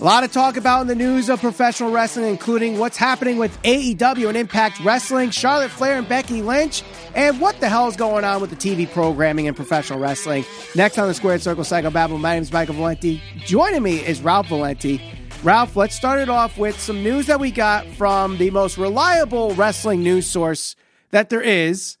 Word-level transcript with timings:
A 0.00 0.04
lot 0.04 0.24
of 0.24 0.32
talk 0.32 0.56
about 0.56 0.80
in 0.80 0.86
the 0.86 0.94
news 0.94 1.28
of 1.28 1.42
professional 1.42 1.90
wrestling, 1.90 2.24
including 2.24 2.78
what's 2.78 2.96
happening 2.96 3.36
with 3.36 3.60
AEW 3.64 4.28
and 4.28 4.36
Impact 4.36 4.80
Wrestling, 4.80 5.28
Charlotte 5.28 5.70
Flair 5.70 5.98
and 5.98 6.08
Becky 6.08 6.40
Lynch, 6.40 6.82
and 7.14 7.38
what 7.38 7.60
the 7.60 7.68
hell 7.68 7.86
is 7.86 7.96
going 7.96 8.24
on 8.24 8.40
with 8.40 8.48
the 8.48 8.56
TV 8.56 8.90
programming 8.90 9.46
and 9.46 9.54
professional 9.54 9.98
wrestling. 9.98 10.46
Next 10.74 10.96
on 10.96 11.06
the 11.06 11.12
Squared 11.12 11.42
Circle 11.42 11.64
Psycho 11.64 11.90
Babble, 11.90 12.16
my 12.16 12.32
name 12.32 12.42
is 12.42 12.50
Michael 12.50 12.76
Valenti. 12.76 13.20
Joining 13.40 13.82
me 13.82 13.98
is 13.98 14.22
Ralph 14.22 14.48
Valenti. 14.48 15.02
Ralph, 15.42 15.76
let's 15.76 15.96
start 15.96 16.18
it 16.18 16.30
off 16.30 16.56
with 16.56 16.80
some 16.80 17.02
news 17.02 17.26
that 17.26 17.38
we 17.38 17.50
got 17.50 17.86
from 17.88 18.38
the 18.38 18.50
most 18.52 18.78
reliable 18.78 19.54
wrestling 19.54 20.02
news 20.02 20.26
source 20.26 20.76
that 21.10 21.28
there 21.28 21.42
is, 21.42 21.98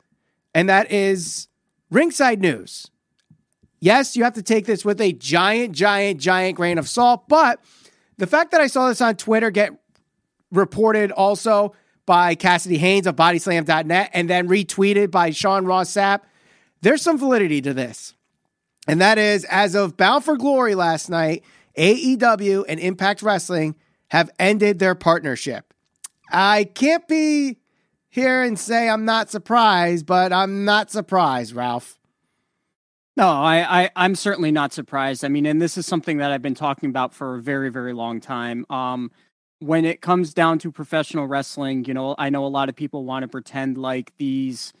and 0.54 0.70
that 0.70 0.90
is 0.90 1.48
Ringside 1.90 2.40
News. 2.40 2.90
Yes, 3.78 4.16
you 4.16 4.24
have 4.24 4.34
to 4.34 4.42
take 4.42 4.64
this 4.64 4.86
with 4.86 5.02
a 5.02 5.12
giant, 5.12 5.74
giant, 5.74 6.18
giant 6.18 6.56
grain 6.56 6.78
of 6.78 6.88
salt, 6.88 7.28
but 7.28 7.60
the 8.20 8.26
fact 8.26 8.50
that 8.50 8.60
I 8.60 8.66
saw 8.66 8.88
this 8.88 9.00
on 9.00 9.16
Twitter 9.16 9.50
get 9.50 9.72
reported 10.52 11.10
also 11.10 11.74
by 12.04 12.34
Cassidy 12.34 12.76
Haynes 12.76 13.06
of 13.06 13.16
bodyslam.net 13.16 14.10
and 14.12 14.28
then 14.28 14.46
retweeted 14.46 15.10
by 15.10 15.30
Sean 15.30 15.64
Ross 15.64 15.90
Sapp, 15.90 16.20
there's 16.82 17.00
some 17.00 17.16
validity 17.16 17.62
to 17.62 17.72
this. 17.72 18.14
And 18.86 19.00
that 19.00 19.16
is, 19.16 19.44
as 19.44 19.74
of 19.74 19.96
Bound 19.96 20.22
for 20.22 20.36
Glory 20.36 20.74
last 20.74 21.08
night, 21.08 21.44
AEW 21.78 22.66
and 22.68 22.78
Impact 22.78 23.22
Wrestling 23.22 23.74
have 24.08 24.30
ended 24.38 24.80
their 24.80 24.94
partnership. 24.94 25.72
I 26.30 26.64
can't 26.64 27.08
be 27.08 27.56
here 28.10 28.42
and 28.42 28.58
say 28.58 28.90
I'm 28.90 29.06
not 29.06 29.30
surprised, 29.30 30.04
but 30.04 30.30
I'm 30.30 30.66
not 30.66 30.90
surprised, 30.90 31.54
Ralph. 31.54 31.98
No, 33.16 33.28
I, 33.28 33.84
I 33.84 33.90
I'm 33.96 34.14
certainly 34.14 34.52
not 34.52 34.72
surprised. 34.72 35.24
I 35.24 35.28
mean, 35.28 35.46
and 35.46 35.60
this 35.60 35.76
is 35.76 35.86
something 35.86 36.18
that 36.18 36.30
I've 36.30 36.42
been 36.42 36.54
talking 36.54 36.88
about 36.88 37.12
for 37.12 37.36
a 37.36 37.42
very 37.42 37.70
very 37.70 37.92
long 37.92 38.20
time. 38.20 38.64
Um, 38.70 39.10
when 39.58 39.84
it 39.84 40.00
comes 40.00 40.32
down 40.32 40.58
to 40.60 40.72
professional 40.72 41.26
wrestling, 41.26 41.84
you 41.84 41.92
know, 41.94 42.14
I 42.18 42.30
know 42.30 42.44
a 42.46 42.48
lot 42.48 42.68
of 42.68 42.76
people 42.76 43.04
want 43.04 43.24
to 43.24 43.28
pretend 43.28 43.76
like 43.76 44.12
these 44.16 44.72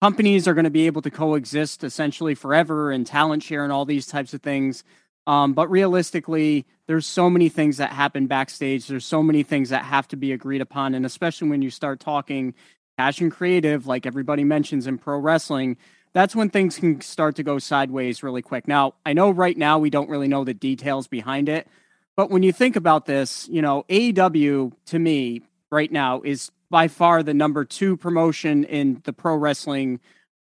companies 0.00 0.46
are 0.46 0.54
going 0.54 0.64
to 0.64 0.70
be 0.70 0.86
able 0.86 1.02
to 1.02 1.10
coexist 1.10 1.82
essentially 1.82 2.34
forever 2.34 2.92
and 2.92 3.06
talent 3.06 3.42
share 3.42 3.64
and 3.64 3.72
all 3.72 3.84
these 3.84 4.06
types 4.06 4.32
of 4.34 4.42
things. 4.42 4.84
Um, 5.26 5.52
but 5.54 5.68
realistically, 5.70 6.66
there's 6.86 7.06
so 7.06 7.28
many 7.28 7.48
things 7.48 7.78
that 7.78 7.90
happen 7.92 8.26
backstage. 8.28 8.86
There's 8.86 9.04
so 9.04 9.22
many 9.22 9.42
things 9.42 9.70
that 9.70 9.84
have 9.84 10.06
to 10.08 10.16
be 10.16 10.32
agreed 10.32 10.60
upon, 10.60 10.94
and 10.94 11.04
especially 11.04 11.48
when 11.48 11.62
you 11.62 11.70
start 11.70 12.00
talking 12.00 12.54
cash 12.96 13.20
and 13.20 13.30
creative, 13.30 13.86
like 13.86 14.06
everybody 14.06 14.44
mentions 14.44 14.86
in 14.86 14.98
pro 14.98 15.18
wrestling, 15.18 15.76
that's 16.12 16.34
when 16.34 16.50
things 16.50 16.78
can 16.78 17.00
start 17.00 17.36
to 17.36 17.42
go 17.42 17.58
sideways 17.58 18.22
really 18.22 18.42
quick. 18.42 18.66
Now, 18.66 18.94
I 19.04 19.12
know 19.12 19.30
right 19.30 19.56
now 19.56 19.78
we 19.78 19.90
don't 19.90 20.08
really 20.08 20.28
know 20.28 20.44
the 20.44 20.54
details 20.54 21.06
behind 21.06 21.48
it, 21.48 21.68
but 22.16 22.30
when 22.30 22.42
you 22.42 22.52
think 22.52 22.76
about 22.76 23.06
this, 23.06 23.48
you 23.48 23.62
know, 23.62 23.84
AEW 23.88 24.72
to 24.86 24.98
me 24.98 25.42
right 25.70 25.90
now 25.90 26.20
is 26.22 26.50
by 26.70 26.88
far 26.88 27.22
the 27.22 27.34
number 27.34 27.64
two 27.64 27.96
promotion 27.96 28.64
in 28.64 29.00
the 29.04 29.12
pro 29.12 29.36
wrestling 29.36 30.00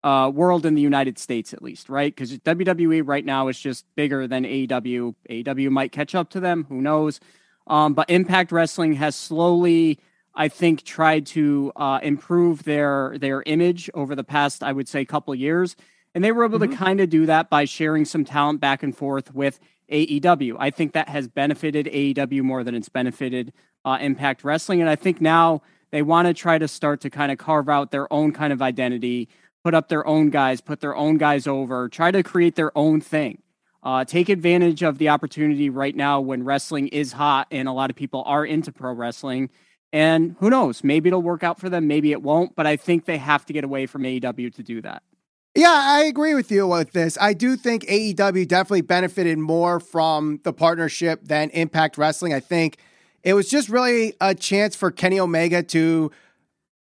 uh, 0.04 0.30
world 0.34 0.66
in 0.66 0.74
the 0.74 0.82
United 0.82 1.18
States, 1.18 1.52
at 1.52 1.62
least, 1.62 1.88
right? 1.88 2.14
Because 2.14 2.36
WWE 2.38 3.02
right 3.04 3.24
now 3.24 3.48
is 3.48 3.58
just 3.58 3.84
bigger 3.94 4.26
than 4.26 4.44
AEW. 4.44 5.14
AEW 5.30 5.70
might 5.70 5.92
catch 5.92 6.14
up 6.14 6.30
to 6.30 6.40
them, 6.40 6.66
who 6.68 6.80
knows? 6.80 7.20
Um, 7.66 7.94
but 7.94 8.10
Impact 8.10 8.50
Wrestling 8.50 8.94
has 8.94 9.14
slowly 9.14 10.00
I 10.34 10.48
think 10.48 10.82
tried 10.82 11.26
to 11.28 11.72
uh, 11.76 12.00
improve 12.02 12.64
their 12.64 13.16
their 13.18 13.42
image 13.44 13.90
over 13.94 14.14
the 14.14 14.24
past, 14.24 14.62
I 14.62 14.72
would 14.72 14.88
say, 14.88 15.04
couple 15.04 15.34
years, 15.34 15.76
and 16.14 16.24
they 16.24 16.32
were 16.32 16.44
able 16.44 16.58
mm-hmm. 16.58 16.72
to 16.72 16.76
kind 16.76 17.00
of 17.00 17.10
do 17.10 17.26
that 17.26 17.50
by 17.50 17.64
sharing 17.64 18.04
some 18.04 18.24
talent 18.24 18.60
back 18.60 18.82
and 18.82 18.96
forth 18.96 19.34
with 19.34 19.60
AEW. 19.90 20.56
I 20.58 20.70
think 20.70 20.92
that 20.92 21.08
has 21.08 21.28
benefited 21.28 21.86
AEW 21.86 22.42
more 22.42 22.64
than 22.64 22.74
it's 22.74 22.88
benefited 22.88 23.52
uh, 23.84 23.98
Impact 24.00 24.44
Wrestling, 24.44 24.80
and 24.80 24.88
I 24.88 24.96
think 24.96 25.20
now 25.20 25.62
they 25.90 26.02
want 26.02 26.26
to 26.26 26.34
try 26.34 26.58
to 26.58 26.66
start 26.66 27.02
to 27.02 27.10
kind 27.10 27.30
of 27.30 27.38
carve 27.38 27.68
out 27.68 27.90
their 27.90 28.10
own 28.12 28.32
kind 28.32 28.52
of 28.52 28.62
identity, 28.62 29.28
put 29.62 29.74
up 29.74 29.88
their 29.88 30.06
own 30.06 30.30
guys, 30.30 30.60
put 30.60 30.80
their 30.80 30.96
own 30.96 31.18
guys 31.18 31.46
over, 31.46 31.88
try 31.88 32.10
to 32.10 32.22
create 32.22 32.56
their 32.56 32.76
own 32.76 33.00
thing. 33.00 33.42
Uh, 33.84 34.04
take 34.04 34.28
advantage 34.28 34.84
of 34.84 34.98
the 34.98 35.08
opportunity 35.08 35.68
right 35.68 35.96
now 35.96 36.20
when 36.20 36.44
wrestling 36.44 36.86
is 36.88 37.12
hot 37.12 37.48
and 37.50 37.66
a 37.66 37.72
lot 37.72 37.90
of 37.90 37.96
people 37.96 38.22
are 38.26 38.46
into 38.46 38.70
pro 38.70 38.92
wrestling 38.92 39.50
and 39.92 40.36
who 40.40 40.48
knows? 40.48 40.82
Maybe 40.82 41.08
it'll 41.08 41.22
work 41.22 41.42
out 41.42 41.60
for 41.60 41.68
them. 41.68 41.86
Maybe 41.86 42.12
it 42.12 42.22
won't. 42.22 42.56
But 42.56 42.66
I 42.66 42.76
think 42.76 43.04
they 43.04 43.18
have 43.18 43.44
to 43.46 43.52
get 43.52 43.64
away 43.64 43.86
from 43.86 44.02
AEW 44.02 44.54
to 44.54 44.62
do 44.62 44.80
that. 44.82 45.02
Yeah, 45.54 45.70
I 45.70 46.04
agree 46.04 46.34
with 46.34 46.50
you 46.50 46.66
with 46.66 46.92
this. 46.92 47.18
I 47.20 47.34
do 47.34 47.56
think 47.56 47.84
AEW 47.84 48.48
definitely 48.48 48.80
benefited 48.80 49.36
more 49.36 49.80
from 49.80 50.40
the 50.44 50.52
partnership 50.52 51.24
than 51.24 51.50
Impact 51.50 51.98
Wrestling. 51.98 52.32
I 52.32 52.40
think 52.40 52.78
it 53.22 53.34
was 53.34 53.50
just 53.50 53.68
really 53.68 54.14
a 54.18 54.34
chance 54.34 54.74
for 54.74 54.90
Kenny 54.90 55.20
Omega 55.20 55.62
to, 55.62 56.10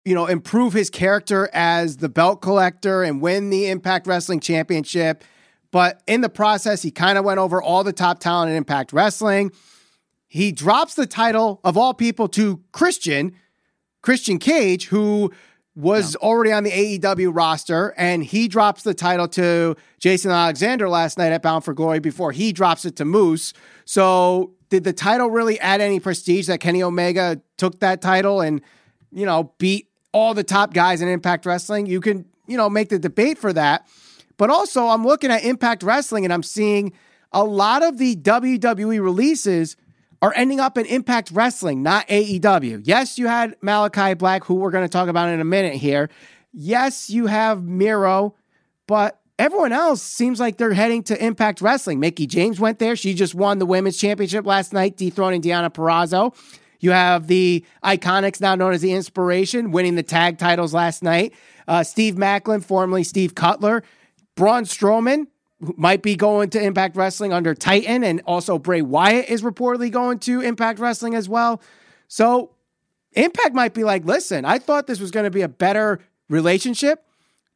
you 0.03 0.13
know, 0.13 0.25
improve 0.25 0.73
his 0.73 0.89
character 0.89 1.49
as 1.53 1.97
the 1.97 2.09
belt 2.09 2.41
collector 2.41 3.01
and 3.01 3.21
win 3.21 3.49
the 3.49 3.69
Impact 3.69 4.05
Wrestling 4.07 4.41
Championship. 4.41 5.23
But 5.71 6.01
in 6.05 6.19
the 6.19 6.29
process, 6.29 6.81
he 6.81 6.91
kind 6.91 7.17
of 7.17 7.23
went 7.23 7.39
over 7.39 7.63
all 7.63 7.85
the 7.85 7.93
top 7.93 8.19
talent 8.19 8.51
in 8.51 8.57
Impact 8.57 8.91
Wrestling. 8.91 9.53
He 10.29 10.51
drops 10.51 10.93
the 10.93 11.07
title 11.07 11.59
of 11.63 11.75
all 11.75 11.95
people 11.95 12.27
to 12.29 12.61
Christian, 12.71 13.33
Christian 14.03 14.37
Cage, 14.37 14.85
who 14.85 15.31
was 15.75 16.13
yeah. 16.13 16.27
already 16.27 16.51
on 16.51 16.63
the 16.63 16.71
AEW 16.71 17.35
roster, 17.35 17.95
and 17.97 18.23
he 18.23 18.47
drops 18.47 18.83
the 18.83 18.93
title 18.93 19.27
to 19.29 19.75
Jason 19.99 20.29
Alexander 20.29 20.87
last 20.87 21.17
night 21.17 21.31
at 21.31 21.41
Bound 21.41 21.65
for 21.65 21.73
Glory 21.73 21.99
before 21.99 22.31
he 22.31 22.53
drops 22.53 22.85
it 22.85 22.95
to 22.97 23.05
Moose. 23.05 23.53
So, 23.85 24.53
did 24.69 24.83
the 24.83 24.93
title 24.93 25.31
really 25.31 25.59
add 25.59 25.81
any 25.81 25.99
prestige 25.99 26.45
that 26.45 26.59
Kenny 26.59 26.83
Omega 26.83 27.41
took 27.57 27.79
that 27.79 28.01
title 28.01 28.39
and, 28.39 28.61
you 29.11 29.25
know, 29.25 29.51
beat 29.57 29.89
all 30.11 30.35
the 30.35 30.43
top 30.43 30.75
guys 30.75 31.01
in 31.01 31.07
Impact 31.07 31.47
Wrestling? 31.47 31.87
You 31.87 32.01
can, 32.01 32.25
you 32.45 32.55
know, 32.55 32.69
make 32.69 32.89
the 32.89 32.99
debate 32.99 33.39
for 33.39 33.51
that. 33.53 33.87
But 34.37 34.51
also, 34.51 34.85
I'm 34.85 35.03
looking 35.03 35.31
at 35.31 35.43
Impact 35.43 35.81
Wrestling 35.81 36.23
and 36.23 36.31
I'm 36.31 36.43
seeing 36.43 36.93
a 37.31 37.43
lot 37.43 37.81
of 37.81 37.97
the 37.97 38.15
WWE 38.15 39.01
releases 39.01 39.75
are 40.21 40.33
ending 40.35 40.59
up 40.59 40.77
in 40.77 40.85
Impact 40.85 41.31
Wrestling, 41.31 41.81
not 41.81 42.07
AEW. 42.07 42.81
Yes, 42.83 43.17
you 43.17 43.27
had 43.27 43.55
Malachi 43.61 44.13
Black, 44.15 44.43
who 44.43 44.55
we're 44.55 44.71
going 44.71 44.85
to 44.85 44.91
talk 44.91 45.07
about 45.07 45.29
in 45.29 45.39
a 45.39 45.45
minute 45.45 45.75
here. 45.75 46.09
Yes, 46.51 47.09
you 47.09 47.27
have 47.27 47.63
Miro, 47.63 48.35
but 48.87 49.19
everyone 49.37 49.71
else 49.71 50.01
seems 50.01 50.39
like 50.39 50.57
they're 50.57 50.73
heading 50.73 51.03
to 51.03 51.23
Impact 51.23 51.61
Wrestling. 51.61 51.99
Mickie 51.99 52.27
James 52.27 52.59
went 52.59 52.79
there. 52.79 52.95
She 52.95 53.13
just 53.13 53.33
won 53.33 53.59
the 53.59 53.65
women's 53.65 53.97
championship 53.97 54.45
last 54.45 54.73
night, 54.73 54.97
dethroning 54.97 55.41
Deonna 55.41 55.69
Purrazzo. 55.73 56.35
You 56.81 56.91
have 56.91 57.27
the 57.27 57.65
Iconics, 57.83 58.41
now 58.41 58.55
known 58.55 58.73
as 58.73 58.81
the 58.81 58.93
Inspiration, 58.93 59.71
winning 59.71 59.95
the 59.95 60.03
tag 60.03 60.37
titles 60.37 60.73
last 60.73 61.03
night. 61.03 61.33
Uh, 61.67 61.83
Steve 61.83 62.15
Maclin, 62.15 62.63
formerly 62.63 63.03
Steve 63.03 63.35
Cutler. 63.35 63.83
Braun 64.35 64.63
Strowman, 64.63 65.27
might 65.59 66.01
be 66.01 66.15
going 66.15 66.49
to 66.51 66.61
Impact 66.61 66.95
Wrestling 66.95 67.33
under 67.33 67.53
Titan, 67.53 68.03
and 68.03 68.21
also 68.25 68.57
Bray 68.57 68.81
Wyatt 68.81 69.29
is 69.29 69.41
reportedly 69.41 69.91
going 69.91 70.19
to 70.19 70.41
Impact 70.41 70.79
Wrestling 70.79 71.15
as 71.15 71.27
well. 71.27 71.61
So 72.07 72.51
Impact 73.13 73.53
might 73.53 73.73
be 73.73 73.83
like, 73.83 74.05
listen, 74.05 74.45
I 74.45 74.59
thought 74.59 74.87
this 74.87 74.99
was 74.99 75.11
going 75.11 75.25
to 75.25 75.31
be 75.31 75.41
a 75.41 75.49
better 75.49 75.99
relationship, 76.29 77.05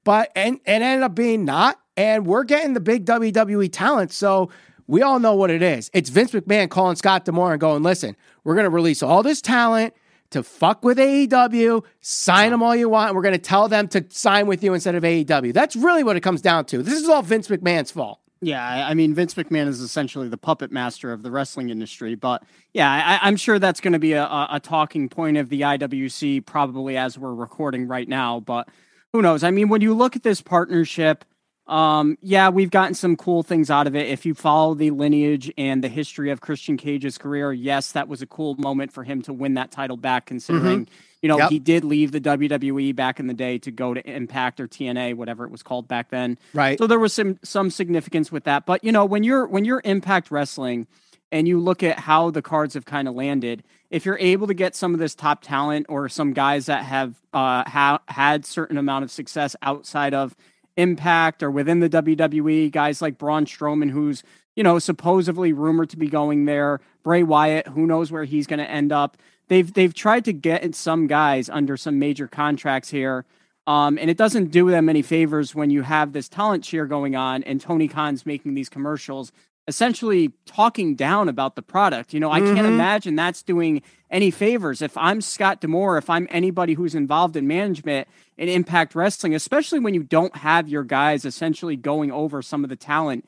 but 0.03 0.31
and 0.36 0.56
it 0.66 0.81
ended 0.81 1.03
up 1.03 1.16
being 1.16 1.46
not. 1.46 1.80
And 1.96 2.25
we're 2.25 2.44
getting 2.44 2.74
the 2.74 2.80
big 2.80 3.06
WWE 3.06 3.69
talent, 3.72 4.12
so 4.12 4.50
we 4.88 5.02
all 5.02 5.20
know 5.20 5.35
what 5.35 5.52
it 5.52 5.62
is. 5.62 5.91
It's 5.94 6.09
Vince 6.09 6.31
McMahon 6.31 6.70
calling 6.70 6.96
Scott 6.96 7.24
D'Amore 7.24 7.53
and 7.53 7.62
going, 7.62 7.84
listen, 7.84 8.16
we're 8.44 8.56
going 8.56 8.66
to 8.66 8.72
release 8.72 9.03
all 9.03 9.24
this 9.24 9.41
talent 9.41 9.94
to 10.33 10.44
fuck 10.44 10.83
with 10.83 10.97
AEW, 10.97 11.83
sign 12.01 12.51
them 12.51 12.61
all 12.61 12.75
you 12.75 12.89
want, 12.89 13.09
and 13.09 13.16
we're 13.16 13.23
going 13.23 13.33
to 13.33 13.39
tell 13.39 13.67
them 13.67 13.88
to 13.89 14.05
sign 14.09 14.45
with 14.47 14.63
you 14.63 14.73
instead 14.73 14.95
of 14.95 15.03
AEW. 15.03 15.53
That's 15.53 15.75
really 15.75 16.03
what 16.03 16.16
it 16.16 16.21
comes 16.21 16.41
down 16.41 16.66
to. 16.66 16.83
This 16.83 17.01
is 17.01 17.07
all 17.07 17.21
Vince 17.21 17.47
McMahon's 17.47 17.91
fault. 17.91 18.19
Yeah, 18.41 18.88
I 18.88 18.93
mean, 18.93 19.13
Vince 19.13 19.35
McMahon 19.35 19.67
is 19.67 19.79
essentially 19.79 20.27
the 20.27 20.38
puppet 20.38 20.69
master 20.69 21.13
of 21.13 21.23
the 21.23 21.31
wrestling 21.31 21.69
industry. 21.69 22.16
But 22.16 22.43
yeah, 22.73 23.19
I, 23.22 23.28
am 23.28 23.37
sure 23.37 23.58
that's 23.58 23.79
going 23.79 23.93
to 23.93 23.99
be 23.99 24.13
a, 24.13 24.25
a, 24.25 24.59
talking 24.61 25.08
point 25.08 25.37
of 25.37 25.47
the 25.47 25.61
IWC 25.61 26.46
probably 26.46 26.97
as 26.97 27.17
we're 27.17 27.34
recording 27.34 27.87
right 27.87 28.08
now. 28.08 28.41
But 28.41 28.67
who 29.13 29.22
knows? 29.22 29.46
I 29.46 29.52
mean, 29.52 29.69
when 29.69 29.79
you 29.79 29.93
look 29.93 30.17
at 30.17 30.23
this 30.23 30.41
partnership, 30.41 31.23
um, 31.67 32.17
yeah, 32.21 32.49
we've 32.49 32.69
gotten 32.69 32.93
some 32.93 33.15
cool 33.15 33.41
things 33.41 33.69
out 33.69 33.87
of 33.87 33.95
it. 33.95 34.07
If 34.07 34.25
you 34.25 34.33
follow 34.33 34.73
the 34.73 34.91
lineage 34.91 35.51
and 35.57 35.81
the 35.81 35.87
history 35.87 36.29
of 36.29 36.41
Christian 36.41 36.75
Cage's 36.75 37.17
career, 37.17 37.53
yes, 37.53 37.93
that 37.93 38.09
was 38.09 38.21
a 38.21 38.25
cool 38.25 38.55
moment 38.55 38.91
for 38.91 39.03
him 39.03 39.21
to 39.23 39.33
win 39.33 39.53
that 39.53 39.71
title 39.71 39.95
back, 39.95 40.25
considering, 40.25 40.85
mm-hmm. 40.85 40.93
you 41.21 41.29
know, 41.29 41.37
yep. 41.37 41.49
he 41.49 41.59
did 41.59 41.85
leave 41.85 42.11
the 42.11 42.19
WWE 42.19 42.93
back 42.93 43.17
in 43.19 43.27
the 43.27 43.33
day 43.33 43.59
to 43.59 43.71
go 43.71 43.93
to 43.93 44.05
Impact 44.09 44.59
or 44.59 44.67
TNA, 44.67 45.15
whatever 45.15 45.45
it 45.45 45.51
was 45.51 45.63
called 45.63 45.87
back 45.87 46.09
then. 46.09 46.37
Right. 46.53 46.77
So 46.77 46.85
there 46.85 46.99
was 46.99 47.13
some 47.13 47.39
some 47.43 47.69
significance 47.69 48.29
with 48.29 48.43
that. 48.43 48.65
But 48.65 48.83
you 48.83 48.91
know, 48.91 49.05
when 49.05 49.23
you're 49.23 49.47
when 49.47 49.63
you're 49.63 49.81
Impact 49.85 50.31
Wrestling 50.31 50.85
and 51.31 51.47
you 51.47 51.61
look 51.61 51.81
at 51.81 51.97
how 51.97 52.29
the 52.29 52.41
cards 52.41 52.73
have 52.73 52.83
kind 52.83 53.07
of 53.07 53.15
landed, 53.15 53.63
if 53.89 54.05
you're 54.05 54.19
able 54.19 54.47
to 54.47 54.53
get 54.53 54.75
some 54.75 54.93
of 54.93 54.99
this 54.99 55.15
top 55.15 55.41
talent 55.41 55.85
or 55.87 56.09
some 56.09 56.33
guys 56.33 56.65
that 56.65 56.83
have 56.83 57.15
uh 57.33 57.63
ha- 57.69 58.01
had 58.09 58.45
certain 58.45 58.77
amount 58.77 59.05
of 59.05 59.11
success 59.11 59.55
outside 59.61 60.13
of 60.13 60.35
Impact 60.78 61.43
or 61.43 61.52
within 61.52 61.79
the 61.79 61.90
WWE, 61.90 62.72
guys 62.72 63.02
like 63.02 63.17
Braun 63.17 63.46
Strowman, 63.46 63.91
who's 63.91 64.23
you 64.55 64.64
know 64.64 64.79
supposedly 64.79 65.53
rumored 65.53 65.90
to 65.91 65.97
be 65.97 66.08
going 66.08 66.46
there. 66.46 66.79
Bray 67.03 67.23
Wyatt, 67.23 67.67
who 67.67 67.85
knows 67.85 68.11
where 68.11 68.23
he's 68.23 68.47
going 68.47 68.59
to 68.59 68.70
end 68.70 68.91
up. 68.91 69.17
They've 69.47 69.72
they've 69.72 69.93
tried 69.93 70.25
to 70.25 70.34
get 70.34 70.73
some 70.75 71.08
guys 71.08 71.49
under 71.49 71.78
some 71.78 71.99
major 71.99 72.28
contracts 72.28 72.90
here. 72.90 73.25
Um, 73.66 73.97
and 73.97 74.09
it 74.09 74.17
doesn't 74.17 74.52
do 74.52 74.70
them 74.70 74.90
any 74.90 75.02
favors 75.02 75.55
when 75.55 75.70
you 75.70 75.84
have 75.84 76.11
this 76.11 76.28
talent 76.28 76.66
cheer 76.66 76.85
going 76.85 77.16
on 77.16 77.43
and 77.43 77.61
Tony 77.61 77.87
Khan's 77.87 78.25
making 78.25 78.55
these 78.55 78.67
commercials 78.67 79.31
essentially 79.67 80.31
talking 80.45 80.95
down 80.95 81.29
about 81.29 81.55
the 81.55 81.61
product. 81.61 82.13
You 82.13 82.19
know, 82.19 82.31
I 82.31 82.41
mm-hmm. 82.41 82.55
can't 82.55 82.67
imagine 82.67 83.15
that's 83.15 83.43
doing 83.43 83.81
any 84.09 84.29
favors. 84.29 84.81
If 84.81 84.97
I'm 84.97 85.21
Scott 85.21 85.61
D'Amore, 85.61 85.97
if 85.97 86.09
I'm 86.09 86.27
anybody 86.29 86.73
who's 86.73 86.95
involved 86.95 87.35
in 87.35 87.47
management 87.47 88.07
in 88.37 88.49
Impact 88.49 88.95
Wrestling, 88.95 89.33
especially 89.33 89.79
when 89.79 89.93
you 89.93 90.03
don't 90.03 90.35
have 90.35 90.67
your 90.67 90.83
guys 90.83 91.25
essentially 91.25 91.75
going 91.75 92.11
over 92.11 92.41
some 92.41 92.63
of 92.63 92.69
the 92.69 92.75
talent 92.75 93.27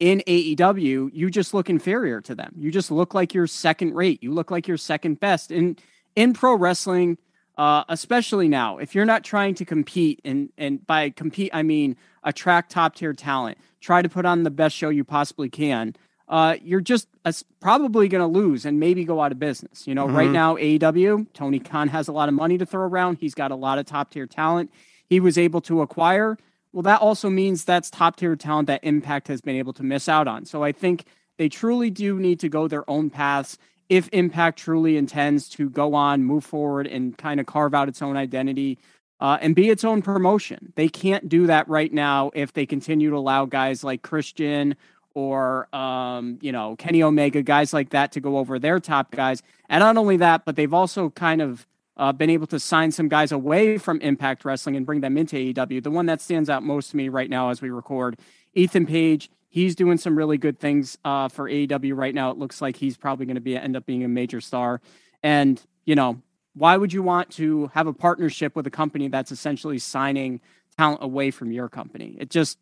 in 0.00 0.22
AEW, 0.26 1.10
you 1.12 1.30
just 1.30 1.54
look 1.54 1.70
inferior 1.70 2.20
to 2.22 2.34
them. 2.34 2.52
You 2.56 2.70
just 2.70 2.90
look 2.90 3.14
like 3.14 3.34
you're 3.34 3.46
second 3.46 3.94
rate. 3.94 4.22
You 4.22 4.32
look 4.32 4.50
like 4.50 4.68
you're 4.68 4.76
second 4.76 5.20
best. 5.20 5.50
In 5.50 5.76
in 6.16 6.32
pro 6.32 6.54
wrestling, 6.56 7.18
uh, 7.58 7.82
especially 7.88 8.48
now, 8.48 8.78
if 8.78 8.94
you're 8.94 9.04
not 9.04 9.24
trying 9.24 9.54
to 9.56 9.64
compete, 9.64 10.20
and 10.24 10.48
and 10.56 10.86
by 10.86 11.10
compete 11.10 11.50
I 11.52 11.64
mean 11.64 11.96
attract 12.22 12.70
top 12.70 12.94
tier 12.94 13.12
talent, 13.12 13.58
try 13.80 14.00
to 14.00 14.08
put 14.08 14.24
on 14.24 14.44
the 14.44 14.50
best 14.50 14.76
show 14.76 14.90
you 14.90 15.02
possibly 15.02 15.50
can. 15.50 15.96
Uh, 16.28 16.56
you're 16.62 16.80
just 16.80 17.08
uh, 17.24 17.32
probably 17.58 18.06
going 18.06 18.20
to 18.20 18.38
lose 18.38 18.64
and 18.64 18.78
maybe 18.78 19.02
go 19.04 19.20
out 19.20 19.32
of 19.32 19.38
business. 19.38 19.86
You 19.88 19.94
know, 19.94 20.06
mm-hmm. 20.06 20.16
right 20.16 20.30
now 20.30 20.56
AEW, 20.56 21.26
Tony 21.32 21.58
Khan 21.58 21.88
has 21.88 22.06
a 22.06 22.12
lot 22.12 22.28
of 22.28 22.34
money 22.34 22.58
to 22.58 22.66
throw 22.66 22.82
around. 22.82 23.18
He's 23.18 23.34
got 23.34 23.50
a 23.50 23.56
lot 23.56 23.78
of 23.78 23.86
top 23.86 24.10
tier 24.10 24.26
talent. 24.26 24.70
He 25.08 25.18
was 25.18 25.36
able 25.36 25.60
to 25.62 25.82
acquire. 25.82 26.38
Well, 26.72 26.82
that 26.82 27.00
also 27.00 27.28
means 27.28 27.64
that's 27.64 27.90
top 27.90 28.16
tier 28.16 28.36
talent 28.36 28.68
that 28.68 28.84
Impact 28.84 29.26
has 29.28 29.40
been 29.40 29.56
able 29.56 29.72
to 29.72 29.82
miss 29.82 30.08
out 30.08 30.28
on. 30.28 30.44
So 30.44 30.62
I 30.62 30.70
think 30.70 31.06
they 31.38 31.48
truly 31.48 31.90
do 31.90 32.20
need 32.20 32.38
to 32.40 32.48
go 32.48 32.68
their 32.68 32.88
own 32.88 33.10
paths 33.10 33.58
if 33.88 34.08
Impact 34.12 34.58
truly 34.58 34.96
intends 34.96 35.48
to 35.50 35.70
go 35.70 35.94
on, 35.94 36.24
move 36.24 36.44
forward, 36.44 36.86
and 36.86 37.16
kind 37.16 37.40
of 37.40 37.46
carve 37.46 37.74
out 37.74 37.88
its 37.88 38.02
own 38.02 38.16
identity 38.16 38.78
uh, 39.20 39.38
and 39.40 39.54
be 39.54 39.70
its 39.70 39.84
own 39.84 40.02
promotion. 40.02 40.72
They 40.76 40.88
can't 40.88 41.28
do 41.28 41.46
that 41.46 41.68
right 41.68 41.92
now 41.92 42.30
if 42.34 42.52
they 42.52 42.66
continue 42.66 43.10
to 43.10 43.16
allow 43.16 43.46
guys 43.46 43.82
like 43.82 44.02
Christian 44.02 44.76
or 45.14 45.74
um, 45.74 46.38
you 46.40 46.52
know 46.52 46.76
Kenny 46.76 47.02
Omega, 47.02 47.42
guys 47.42 47.72
like 47.72 47.90
that, 47.90 48.12
to 48.12 48.20
go 48.20 48.38
over 48.38 48.58
their 48.58 48.78
top 48.78 49.10
guys. 49.10 49.42
And 49.68 49.80
not 49.80 49.96
only 49.96 50.18
that, 50.18 50.44
but 50.44 50.56
they've 50.56 50.74
also 50.74 51.10
kind 51.10 51.42
of 51.42 51.66
uh, 51.96 52.12
been 52.12 52.30
able 52.30 52.46
to 52.46 52.60
sign 52.60 52.92
some 52.92 53.08
guys 53.08 53.32
away 53.32 53.78
from 53.78 54.00
Impact 54.00 54.44
Wrestling 54.44 54.76
and 54.76 54.86
bring 54.86 55.00
them 55.00 55.18
into 55.18 55.36
AEW. 55.36 55.82
The 55.82 55.90
one 55.90 56.06
that 56.06 56.20
stands 56.20 56.48
out 56.48 56.62
most 56.62 56.90
to 56.90 56.96
me 56.96 57.08
right 57.08 57.28
now 57.28 57.50
as 57.50 57.60
we 57.60 57.70
record, 57.70 58.18
Ethan 58.54 58.86
Page. 58.86 59.30
He's 59.48 59.74
doing 59.74 59.98
some 59.98 60.16
really 60.16 60.38
good 60.38 60.58
things 60.58 60.98
uh, 61.04 61.28
for 61.28 61.48
AEW 61.48 61.96
right 61.96 62.14
now. 62.14 62.30
It 62.30 62.38
looks 62.38 62.60
like 62.60 62.76
he's 62.76 62.96
probably 62.96 63.26
going 63.26 63.36
to 63.36 63.40
be 63.40 63.56
end 63.56 63.76
up 63.76 63.86
being 63.86 64.04
a 64.04 64.08
major 64.08 64.40
star. 64.40 64.80
And 65.22 65.60
you 65.84 65.94
know, 65.94 66.20
why 66.54 66.76
would 66.76 66.92
you 66.92 67.02
want 67.02 67.30
to 67.30 67.70
have 67.74 67.86
a 67.86 67.92
partnership 67.92 68.54
with 68.56 68.66
a 68.66 68.70
company 68.70 69.08
that's 69.08 69.32
essentially 69.32 69.78
signing 69.78 70.40
talent 70.76 71.02
away 71.02 71.30
from 71.30 71.52
your 71.52 71.68
company? 71.68 72.16
It 72.18 72.30
just, 72.30 72.58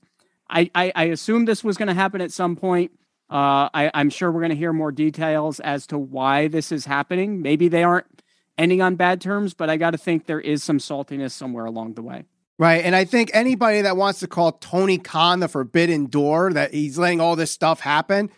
I, 0.49 0.71
I, 0.75 0.93
I 0.94 1.05
assume 1.05 1.44
this 1.44 1.65
was 1.65 1.77
going 1.77 1.88
to 1.88 1.94
happen 1.94 2.21
at 2.21 2.31
some 2.31 2.56
point. 2.56 2.93
Uh, 3.29 3.69
I, 3.75 3.91
I'm 3.94 4.11
sure 4.11 4.31
we're 4.31 4.43
going 4.43 4.50
to 4.50 4.56
hear 4.56 4.73
more 4.73 4.93
details 4.93 5.59
as 5.61 5.87
to 5.88 5.99
why 5.99 6.47
this 6.47 6.71
is 6.71 6.85
happening. 6.85 7.43
Maybe 7.43 7.69
they 7.69 7.83
aren't 7.83 8.23
ending 8.56 8.81
on 8.81 8.94
bad 8.94 9.21
terms, 9.21 9.55
but 9.55 9.69
I 9.69 9.77
got 9.77 9.91
to 9.91 9.99
think 9.99 10.27
there 10.27 10.41
is 10.41 10.62
some 10.62 10.79
saltiness 10.79 11.33
somewhere 11.33 11.65
along 11.65 11.94
the 11.94 12.03
way. 12.03 12.25
Right. 12.58 12.85
And 12.85 12.97
I 12.97 13.05
think 13.05 13.31
anybody 13.35 13.82
that 13.82 13.97
wants 13.97 14.20
to 14.20 14.26
call 14.26 14.53
Tony 14.53 14.97
Khan 14.97 15.41
the 15.41 15.49
forbidden 15.49 16.06
door, 16.06 16.53
that 16.55 16.73
he's 16.73 16.99
letting 16.99 17.20
all 17.20 17.37
this 17.37 17.50
stuff 17.50 17.81
happen, 17.81 18.31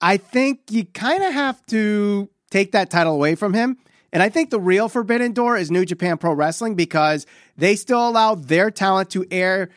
I 0.00 0.18
think 0.18 0.60
you 0.70 0.84
kind 0.84 1.22
of 1.22 1.32
have 1.32 1.64
to 1.66 2.28
take 2.50 2.72
that 2.72 2.90
title 2.90 3.14
away 3.14 3.36
from 3.36 3.54
him 3.54 3.78
and 4.14 4.22
I 4.22 4.28
think 4.28 4.50
the 4.50 4.60
real 4.60 4.88
forbidden 4.88 5.32
door 5.32 5.56
is 5.56 5.72
New 5.72 5.84
Japan 5.84 6.18
Pro 6.18 6.32
Wrestling 6.32 6.76
because 6.76 7.26
they 7.56 7.74
still 7.74 8.08
allow 8.08 8.36
their 8.36 8.70
talent 8.70 9.10
to 9.10 9.26
air 9.28 9.70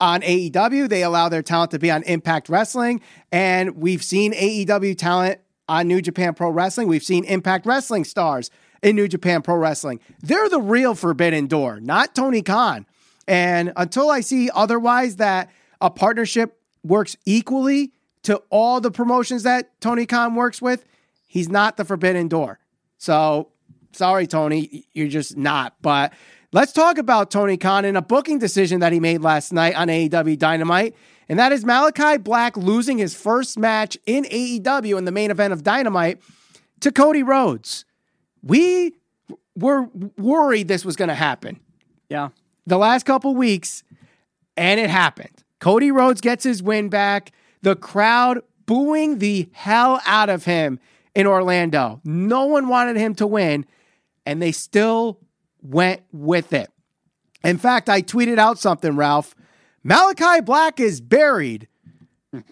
on 0.00 0.22
AEW. 0.22 0.88
They 0.88 1.02
allow 1.02 1.28
their 1.28 1.42
talent 1.42 1.72
to 1.72 1.78
be 1.78 1.90
on 1.90 2.02
Impact 2.04 2.48
Wrestling. 2.48 3.02
And 3.30 3.76
we've 3.76 4.02
seen 4.02 4.32
AEW 4.32 4.96
talent 4.96 5.40
on 5.68 5.88
New 5.88 6.00
Japan 6.00 6.32
Pro 6.32 6.48
Wrestling. 6.48 6.88
We've 6.88 7.02
seen 7.02 7.24
Impact 7.24 7.66
Wrestling 7.66 8.04
stars 8.04 8.50
in 8.82 8.96
New 8.96 9.08
Japan 9.08 9.42
Pro 9.42 9.56
Wrestling. 9.56 10.00
They're 10.22 10.48
the 10.48 10.60
real 10.60 10.94
forbidden 10.94 11.46
door, 11.46 11.78
not 11.78 12.14
Tony 12.14 12.40
Khan. 12.40 12.86
And 13.28 13.72
until 13.76 14.10
I 14.10 14.20
see 14.20 14.50
otherwise, 14.54 15.16
that 15.16 15.50
a 15.80 15.90
partnership 15.90 16.58
works 16.82 17.16
equally 17.24 17.92
to 18.24 18.42
all 18.50 18.80
the 18.80 18.90
promotions 18.90 19.42
that 19.44 19.80
Tony 19.80 20.06
Khan 20.06 20.34
works 20.34 20.60
with, 20.62 20.84
he's 21.26 21.48
not 21.48 21.76
the 21.76 21.84
forbidden 21.84 22.28
door. 22.28 22.58
So 22.98 23.52
Sorry, 23.92 24.26
Tony, 24.26 24.86
you're 24.92 25.08
just 25.08 25.36
not. 25.36 25.74
But 25.82 26.12
let's 26.52 26.72
talk 26.72 26.98
about 26.98 27.30
Tony 27.30 27.56
Khan 27.56 27.84
and 27.84 27.96
a 27.96 28.02
booking 28.02 28.38
decision 28.38 28.80
that 28.80 28.92
he 28.92 29.00
made 29.00 29.20
last 29.20 29.52
night 29.52 29.74
on 29.76 29.88
AEW 29.88 30.38
Dynamite. 30.38 30.96
And 31.28 31.38
that 31.38 31.52
is 31.52 31.64
Malachi 31.64 32.18
Black 32.18 32.56
losing 32.56 32.98
his 32.98 33.14
first 33.14 33.58
match 33.58 33.96
in 34.06 34.24
AEW 34.24 34.98
in 34.98 35.04
the 35.04 35.12
main 35.12 35.30
event 35.30 35.52
of 35.52 35.62
Dynamite 35.62 36.20
to 36.80 36.90
Cody 36.90 37.22
Rhodes. 37.22 37.84
We 38.42 38.94
were 39.54 39.88
worried 40.18 40.68
this 40.68 40.84
was 40.84 40.96
going 40.96 41.08
to 41.08 41.14
happen. 41.14 41.60
Yeah. 42.08 42.30
The 42.66 42.78
last 42.78 43.04
couple 43.04 43.34
weeks, 43.34 43.82
and 44.56 44.78
it 44.78 44.90
happened. 44.90 45.42
Cody 45.58 45.90
Rhodes 45.90 46.20
gets 46.20 46.44
his 46.44 46.62
win 46.62 46.88
back. 46.88 47.32
The 47.62 47.76
crowd 47.76 48.40
booing 48.66 49.18
the 49.18 49.48
hell 49.52 50.00
out 50.06 50.28
of 50.28 50.44
him 50.44 50.80
in 51.14 51.26
Orlando. 51.26 52.00
No 52.04 52.46
one 52.46 52.68
wanted 52.68 52.96
him 52.96 53.14
to 53.16 53.26
win 53.26 53.66
and 54.26 54.40
they 54.40 54.52
still 54.52 55.18
went 55.62 56.02
with 56.12 56.52
it. 56.52 56.70
In 57.44 57.58
fact, 57.58 57.88
I 57.88 58.02
tweeted 58.02 58.38
out 58.38 58.58
something, 58.58 58.96
Ralph. 58.96 59.34
Malachi 59.82 60.40
Black 60.40 60.78
is 60.78 61.00
buried. 61.00 61.68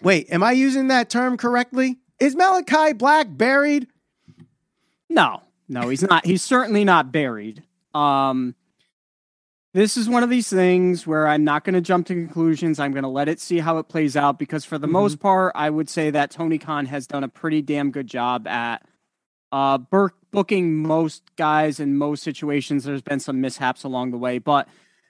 Wait, 0.01 0.27
am 0.31 0.43
I 0.43 0.51
using 0.51 0.87
that 0.87 1.09
term 1.09 1.37
correctly? 1.37 1.97
Is 2.19 2.35
Malachi 2.35 2.93
Black 2.93 3.27
buried? 3.29 3.87
No, 5.09 5.41
no, 5.67 5.89
he's 5.89 6.03
not. 6.03 6.25
He's 6.25 6.43
certainly 6.43 6.83
not 6.83 7.11
buried. 7.11 7.63
Um, 7.93 8.55
this 9.73 9.95
is 9.95 10.09
one 10.09 10.23
of 10.23 10.29
these 10.29 10.49
things 10.49 11.07
where 11.07 11.27
I'm 11.27 11.43
not 11.43 11.63
going 11.63 11.75
to 11.75 11.81
jump 11.81 12.07
to 12.07 12.13
conclusions. 12.13 12.79
I'm 12.79 12.91
going 12.91 13.03
to 13.03 13.09
let 13.09 13.29
it 13.29 13.39
see 13.39 13.59
how 13.59 13.77
it 13.77 13.87
plays 13.87 14.17
out 14.17 14.37
because, 14.37 14.65
for 14.65 14.77
the 14.77 14.87
mm-hmm. 14.87 14.93
most 14.93 15.19
part, 15.19 15.53
I 15.55 15.69
would 15.69 15.89
say 15.89 16.09
that 16.11 16.31
Tony 16.31 16.57
Khan 16.57 16.85
has 16.87 17.07
done 17.07 17.23
a 17.23 17.29
pretty 17.29 17.61
damn 17.61 17.91
good 17.91 18.07
job 18.07 18.47
at 18.47 18.85
uh, 19.51 19.77
booking 20.31 20.75
most 20.75 21.23
guys 21.35 21.79
in 21.79 21.97
most 21.97 22.23
situations. 22.23 22.83
There's 22.83 23.01
been 23.01 23.19
some 23.19 23.41
mishaps 23.41 23.83
along 23.83 24.11
the 24.11 24.17
way, 24.17 24.39
but 24.39 24.67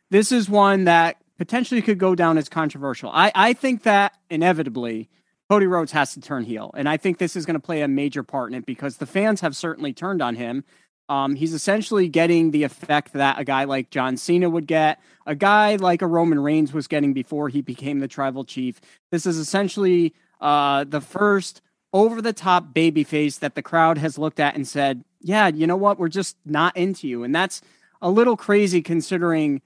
this 0.09 0.31
is 0.31 0.49
one 0.49 0.85
that 0.85 1.17
potentially 1.37 1.81
could 1.81 1.97
go 1.97 2.13
down 2.13 2.37
as 2.37 2.49
controversial. 2.49 3.09
I, 3.11 3.31
I 3.33 3.53
think 3.53 3.83
that 3.83 4.13
inevitably 4.29 5.09
Cody 5.49 5.65
Rhodes 5.65 5.91
has 5.91 6.13
to 6.13 6.21
turn 6.21 6.43
heel. 6.43 6.71
And 6.75 6.87
I 6.87 6.97
think 6.97 7.17
this 7.17 7.35
is 7.35 7.45
going 7.45 7.55
to 7.55 7.59
play 7.59 7.81
a 7.81 7.87
major 7.87 8.23
part 8.23 8.51
in 8.51 8.57
it 8.57 8.65
because 8.65 8.97
the 8.97 9.05
fans 9.05 9.41
have 9.41 9.55
certainly 9.55 9.91
turned 9.91 10.21
on 10.21 10.35
him. 10.35 10.63
Um, 11.11 11.35
he's 11.35 11.53
essentially 11.53 12.07
getting 12.07 12.51
the 12.51 12.63
effect 12.63 13.11
that 13.11 13.37
a 13.37 13.43
guy 13.43 13.65
like 13.65 13.89
John 13.89 14.15
Cena 14.15 14.49
would 14.49 14.65
get, 14.65 14.97
a 15.25 15.35
guy 15.35 15.75
like 15.75 16.01
a 16.01 16.07
Roman 16.07 16.39
Reigns 16.39 16.71
was 16.71 16.87
getting 16.87 17.11
before 17.11 17.49
he 17.49 17.59
became 17.59 17.99
the 17.99 18.07
tribal 18.07 18.45
chief. 18.45 18.79
This 19.11 19.25
is 19.25 19.37
essentially 19.37 20.13
uh, 20.39 20.85
the 20.85 21.01
first 21.01 21.61
over 21.91 22.21
the 22.21 22.31
top 22.31 22.73
babyface 22.73 23.39
that 23.39 23.55
the 23.55 23.61
crowd 23.61 23.97
has 23.97 24.17
looked 24.17 24.39
at 24.39 24.55
and 24.55 24.65
said, 24.65 25.03
yeah, 25.19 25.49
you 25.49 25.67
know 25.67 25.75
what? 25.75 25.99
We're 25.99 26.07
just 26.07 26.37
not 26.45 26.77
into 26.77 27.09
you. 27.09 27.25
And 27.25 27.35
that's 27.35 27.61
a 28.01 28.09
little 28.09 28.37
crazy 28.37 28.81
considering 28.81 29.61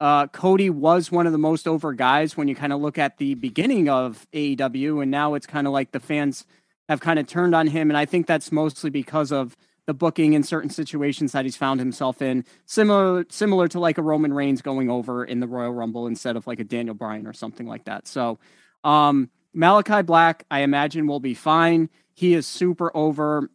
uh, 0.00 0.26
Cody 0.26 0.68
was 0.68 1.12
one 1.12 1.26
of 1.26 1.32
the 1.32 1.38
most 1.38 1.68
over 1.68 1.92
guys 1.92 2.36
when 2.36 2.48
you 2.48 2.56
kind 2.56 2.72
of 2.72 2.80
look 2.80 2.98
at 2.98 3.18
the 3.18 3.34
beginning 3.34 3.88
of 3.88 4.26
AEW. 4.32 5.00
And 5.00 5.12
now 5.12 5.34
it's 5.34 5.46
kind 5.46 5.68
of 5.68 5.72
like 5.72 5.92
the 5.92 6.00
fans 6.00 6.44
have 6.88 7.00
kind 7.00 7.20
of 7.20 7.28
turned 7.28 7.54
on 7.54 7.68
him. 7.68 7.88
And 7.88 7.96
I 7.96 8.04
think 8.04 8.26
that's 8.26 8.50
mostly 8.50 8.90
because 8.90 9.30
of 9.30 9.56
the 9.88 9.94
booking 9.94 10.34
in 10.34 10.42
certain 10.42 10.68
situations 10.68 11.32
that 11.32 11.46
he's 11.46 11.56
found 11.56 11.80
himself 11.80 12.20
in, 12.20 12.44
similar 12.66 13.24
similar 13.30 13.66
to 13.68 13.80
like 13.80 13.96
a 13.96 14.02
Roman 14.02 14.34
Reigns 14.34 14.60
going 14.60 14.90
over 14.90 15.24
in 15.24 15.40
the 15.40 15.46
Royal 15.46 15.72
Rumble 15.72 16.06
instead 16.06 16.36
of 16.36 16.46
like 16.46 16.60
a 16.60 16.64
Daniel 16.64 16.94
Bryan 16.94 17.26
or 17.26 17.32
something 17.32 17.66
like 17.66 17.84
that. 17.84 18.06
So 18.06 18.38
um, 18.84 19.30
Malachi 19.54 20.02
Black, 20.02 20.44
I 20.50 20.60
imagine, 20.60 21.06
will 21.06 21.20
be 21.20 21.32
fine. 21.32 21.88
He 22.12 22.34
is 22.34 22.46
super 22.46 22.94
over. 22.94 23.50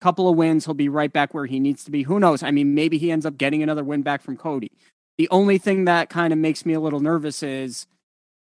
Couple 0.00 0.28
of 0.28 0.36
wins, 0.36 0.64
he'll 0.64 0.74
be 0.74 0.88
right 0.88 1.12
back 1.12 1.32
where 1.34 1.46
he 1.46 1.60
needs 1.60 1.84
to 1.84 1.92
be. 1.92 2.02
Who 2.02 2.18
knows? 2.18 2.42
I 2.42 2.50
mean, 2.50 2.74
maybe 2.74 2.98
he 2.98 3.12
ends 3.12 3.24
up 3.24 3.38
getting 3.38 3.62
another 3.62 3.84
win 3.84 4.02
back 4.02 4.22
from 4.22 4.36
Cody. 4.36 4.72
The 5.18 5.28
only 5.30 5.56
thing 5.56 5.84
that 5.84 6.10
kind 6.10 6.32
of 6.32 6.38
makes 6.40 6.66
me 6.66 6.74
a 6.74 6.80
little 6.80 7.00
nervous 7.00 7.44
is 7.44 7.86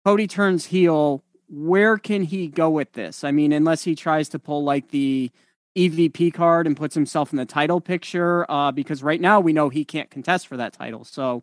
Cody 0.04 0.26
turns 0.26 0.66
heel. 0.66 1.24
Where 1.48 1.96
can 1.96 2.22
he 2.22 2.48
go 2.48 2.68
with 2.68 2.92
this? 2.92 3.24
I 3.24 3.30
mean, 3.30 3.52
unless 3.52 3.82
he 3.82 3.94
tries 3.94 4.28
to 4.28 4.38
pull 4.38 4.62
like 4.62 4.90
the 4.90 5.30
EVP 5.88 6.34
card 6.34 6.66
and 6.66 6.76
puts 6.76 6.94
himself 6.94 7.32
in 7.32 7.36
the 7.36 7.46
title 7.46 7.80
picture, 7.80 8.50
uh, 8.50 8.72
because 8.72 9.02
right 9.02 9.20
now 9.20 9.40
we 9.40 9.52
know 9.52 9.68
he 9.68 9.84
can't 9.84 10.10
contest 10.10 10.46
for 10.46 10.56
that 10.56 10.72
title. 10.72 11.04
So 11.04 11.42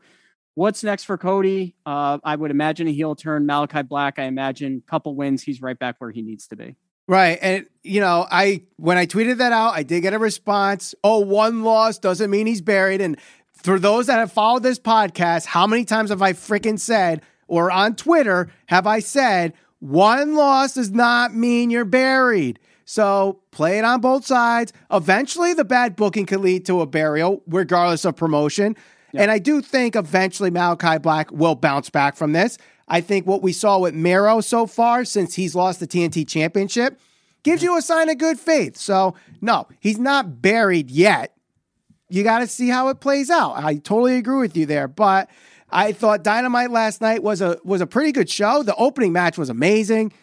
What's 0.57 0.83
next 0.83 1.03
for 1.03 1.19
Cody? 1.19 1.75
Uh, 1.85 2.17
I 2.23 2.35
would 2.35 2.49
imagine 2.49 2.87
a 2.87 2.91
heel 2.91 3.13
turn. 3.13 3.45
Malachi 3.45 3.83
Black, 3.83 4.17
I 4.17 4.23
imagine 4.23 4.81
a 4.83 4.89
couple 4.89 5.13
wins. 5.13 5.43
He's 5.43 5.61
right 5.61 5.77
back 5.77 5.97
where 5.99 6.09
he 6.09 6.23
needs 6.23 6.47
to 6.47 6.55
be. 6.55 6.75
Right. 7.07 7.37
And, 7.39 7.67
you 7.83 8.01
know, 8.01 8.25
I, 8.31 8.63
when 8.77 8.97
I 8.97 9.05
tweeted 9.05 9.37
that 9.37 9.51
out, 9.51 9.75
I 9.75 9.83
did 9.83 10.01
get 10.01 10.15
a 10.15 10.17
response. 10.17 10.95
Oh, 11.03 11.19
one 11.19 11.61
loss 11.61 11.99
doesn't 11.99 12.31
mean 12.31 12.47
he's 12.47 12.61
buried. 12.61 13.01
And 13.01 13.19
for 13.53 13.77
those 13.77 14.07
that 14.07 14.17
have 14.17 14.31
followed 14.31 14.63
this 14.63 14.79
podcast, 14.79 15.45
how 15.45 15.67
many 15.67 15.85
times 15.85 16.09
have 16.09 16.23
I 16.23 16.33
freaking 16.33 16.79
said, 16.79 17.21
or 17.47 17.69
on 17.69 17.95
Twitter, 17.95 18.49
have 18.65 18.87
I 18.87 18.97
said, 18.97 19.53
one 19.77 20.33
loss 20.33 20.73
does 20.73 20.89
not 20.89 21.35
mean 21.35 21.69
you're 21.69 21.85
buried? 21.85 22.57
So 22.89 23.41
play 23.51 23.77
it 23.77 23.83
on 23.83 23.99
both 23.99 24.25
sides. 24.25 24.71
Eventually, 24.89 25.53
the 25.53 25.65
bad 25.65 25.97
booking 25.97 26.25
could 26.25 26.39
lead 26.39 26.65
to 26.67 26.79
a 26.79 26.85
burial, 26.85 27.43
regardless 27.45 28.05
of 28.05 28.15
promotion. 28.15 28.77
And 29.13 29.29
I 29.29 29.39
do 29.39 29.61
think 29.61 29.97
eventually 29.97 30.49
Malachi 30.49 30.97
Black 30.97 31.29
will 31.31 31.55
bounce 31.55 31.89
back 31.89 32.15
from 32.15 32.31
this. 32.31 32.57
I 32.87 33.01
think 33.01 33.27
what 33.27 33.41
we 33.41 33.51
saw 33.51 33.77
with 33.77 33.93
Miro 33.93 34.39
so 34.39 34.65
far, 34.65 35.03
since 35.03 35.35
he's 35.35 35.53
lost 35.53 35.81
the 35.81 35.87
TNT 35.87 36.25
championship, 36.25 36.97
gives 37.43 37.61
mm-hmm. 37.61 37.71
you 37.71 37.77
a 37.77 37.81
sign 37.81 38.09
of 38.09 38.19
good 38.19 38.39
faith. 38.39 38.77
So, 38.77 39.15
no, 39.41 39.67
he's 39.81 39.99
not 39.99 40.41
buried 40.41 40.89
yet. 40.89 41.35
You 42.09 42.23
got 42.23 42.39
to 42.39 42.47
see 42.47 42.69
how 42.69 42.87
it 42.87 43.01
plays 43.01 43.29
out. 43.29 43.57
I 43.57 43.75
totally 43.75 44.15
agree 44.15 44.39
with 44.39 44.55
you 44.55 44.65
there. 44.65 44.87
But 44.87 45.29
I 45.69 45.91
thought 45.91 46.23
Dynamite 46.23 46.71
last 46.71 47.01
night 47.01 47.21
was 47.21 47.41
a 47.41 47.59
was 47.65 47.81
a 47.81 47.87
pretty 47.87 48.13
good 48.13 48.29
show. 48.29 48.63
The 48.63 48.75
opening 48.75 49.11
match 49.11 49.37
was 49.37 49.49
amazing. 49.49 50.13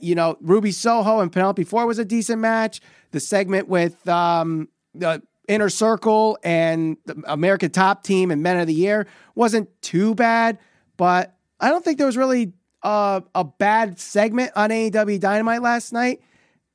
You 0.00 0.14
know, 0.14 0.36
Ruby 0.40 0.72
Soho 0.72 1.20
and 1.20 1.32
Penelope 1.32 1.64
Ford 1.64 1.86
was 1.86 1.98
a 1.98 2.04
decent 2.04 2.40
match. 2.40 2.80
The 3.10 3.20
segment 3.20 3.68
with 3.68 4.06
um, 4.08 4.68
the 4.94 5.22
Inner 5.48 5.70
Circle 5.70 6.38
and 6.44 6.96
the 7.06 7.22
American 7.26 7.70
Top 7.70 8.04
Team 8.04 8.30
and 8.30 8.42
Men 8.42 8.58
of 8.60 8.66
the 8.66 8.74
Year 8.74 9.06
wasn't 9.34 9.68
too 9.82 10.14
bad, 10.14 10.58
but 10.96 11.34
I 11.58 11.70
don't 11.70 11.84
think 11.84 11.98
there 11.98 12.06
was 12.06 12.16
really 12.16 12.52
uh, 12.82 13.22
a 13.34 13.44
bad 13.44 13.98
segment 13.98 14.52
on 14.54 14.70
AEW 14.70 15.18
Dynamite 15.18 15.62
last 15.62 15.92
night. 15.92 16.20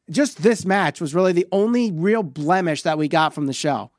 Just 0.10 0.42
this 0.42 0.66
match 0.66 1.00
was 1.00 1.16
really 1.16 1.32
the 1.32 1.48
only 1.52 1.92
real 1.92 2.24
blemish 2.24 2.82
that 2.82 2.98
we 2.98 3.08
got 3.08 3.34
from 3.34 3.46
the 3.46 3.54
show. 3.54 3.92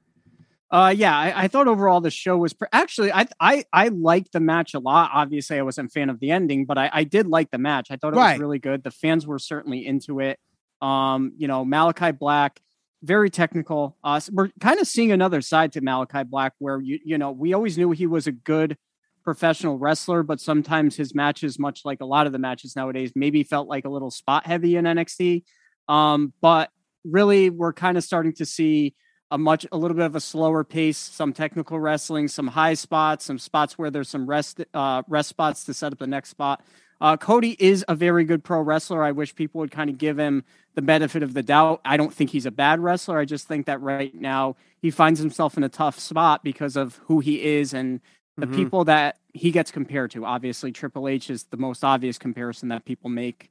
Uh, 0.74 0.88
yeah, 0.88 1.16
I, 1.16 1.44
I, 1.44 1.46
thought 1.46 1.68
overall 1.68 2.00
the 2.00 2.10
show 2.10 2.36
was 2.36 2.52
pre- 2.52 2.66
actually 2.72 3.12
I 3.12 3.28
I 3.38 3.64
I 3.72 3.88
liked 3.88 4.32
the 4.32 4.40
match 4.40 4.74
a 4.74 4.80
lot. 4.80 5.12
Obviously, 5.14 5.56
I 5.56 5.62
wasn't 5.62 5.88
a 5.88 5.92
fan 5.92 6.10
of 6.10 6.18
the 6.18 6.32
ending, 6.32 6.64
but 6.64 6.76
I, 6.76 6.90
I 6.92 7.04
did 7.04 7.28
like 7.28 7.52
the 7.52 7.58
match. 7.58 7.92
I 7.92 7.96
thought 7.96 8.12
it 8.12 8.16
right. 8.16 8.32
was 8.32 8.40
really 8.40 8.58
good. 8.58 8.82
The 8.82 8.90
fans 8.90 9.24
were 9.24 9.38
certainly 9.38 9.86
into 9.86 10.18
it. 10.18 10.40
Um, 10.82 11.32
you 11.36 11.46
know, 11.46 11.64
Malachi 11.64 12.10
Black, 12.10 12.60
very 13.04 13.30
technical. 13.30 13.96
Uh, 14.02 14.20
we're 14.32 14.48
kind 14.58 14.80
of 14.80 14.88
seeing 14.88 15.12
another 15.12 15.42
side 15.42 15.70
to 15.74 15.80
Malachi 15.80 16.24
Black, 16.24 16.54
where 16.58 16.80
you 16.80 16.98
you 17.04 17.18
know 17.18 17.30
we 17.30 17.54
always 17.54 17.78
knew 17.78 17.92
he 17.92 18.08
was 18.08 18.26
a 18.26 18.32
good 18.32 18.76
professional 19.22 19.78
wrestler, 19.78 20.24
but 20.24 20.40
sometimes 20.40 20.96
his 20.96 21.14
matches, 21.14 21.56
much 21.56 21.82
like 21.84 22.00
a 22.00 22.04
lot 22.04 22.26
of 22.26 22.32
the 22.32 22.40
matches 22.40 22.74
nowadays, 22.74 23.12
maybe 23.14 23.44
felt 23.44 23.68
like 23.68 23.84
a 23.84 23.88
little 23.88 24.10
spot 24.10 24.44
heavy 24.44 24.74
in 24.74 24.86
NXT. 24.86 25.44
Um, 25.86 26.32
but 26.40 26.70
really, 27.04 27.48
we're 27.48 27.72
kind 27.72 27.96
of 27.96 28.02
starting 28.02 28.32
to 28.34 28.44
see 28.44 28.96
a 29.30 29.38
much 29.38 29.66
a 29.72 29.76
little 29.76 29.96
bit 29.96 30.06
of 30.06 30.14
a 30.14 30.20
slower 30.20 30.64
pace, 30.64 30.98
some 30.98 31.32
technical 31.32 31.78
wrestling, 31.80 32.28
some 32.28 32.48
high 32.48 32.74
spots, 32.74 33.24
some 33.24 33.38
spots 33.38 33.78
where 33.78 33.90
there's 33.90 34.08
some 34.08 34.26
rest 34.26 34.64
uh, 34.74 35.02
rest 35.08 35.28
spots 35.28 35.64
to 35.64 35.74
set 35.74 35.92
up 35.92 35.98
the 35.98 36.06
next 36.06 36.30
spot. 36.30 36.62
Uh, 37.00 37.16
Cody 37.16 37.56
is 37.58 37.84
a 37.88 37.94
very 37.94 38.24
good 38.24 38.44
pro 38.44 38.60
wrestler. 38.60 39.02
I 39.02 39.12
wish 39.12 39.34
people 39.34 39.60
would 39.60 39.70
kind 39.70 39.90
of 39.90 39.98
give 39.98 40.18
him 40.18 40.44
the 40.74 40.82
benefit 40.82 41.22
of 41.22 41.34
the 41.34 41.42
doubt. 41.42 41.80
I 41.84 41.96
don't 41.96 42.14
think 42.14 42.30
he's 42.30 42.46
a 42.46 42.50
bad 42.50 42.80
wrestler. 42.80 43.18
I 43.18 43.24
just 43.24 43.48
think 43.48 43.66
that 43.66 43.80
right 43.80 44.14
now 44.14 44.56
he 44.80 44.90
finds 44.90 45.20
himself 45.20 45.56
in 45.56 45.64
a 45.64 45.68
tough 45.68 45.98
spot 45.98 46.44
because 46.44 46.76
of 46.76 46.96
who 47.04 47.20
he 47.20 47.42
is 47.42 47.74
and 47.74 48.00
the 48.36 48.46
mm-hmm. 48.46 48.56
people 48.56 48.84
that 48.84 49.18
he 49.32 49.50
gets 49.50 49.70
compared 49.70 50.12
to. 50.12 50.24
Obviously, 50.24 50.72
Triple 50.72 51.08
H 51.08 51.30
is 51.30 51.44
the 51.44 51.56
most 51.56 51.84
obvious 51.84 52.18
comparison 52.18 52.68
that 52.68 52.84
people 52.84 53.10
make. 53.10 53.50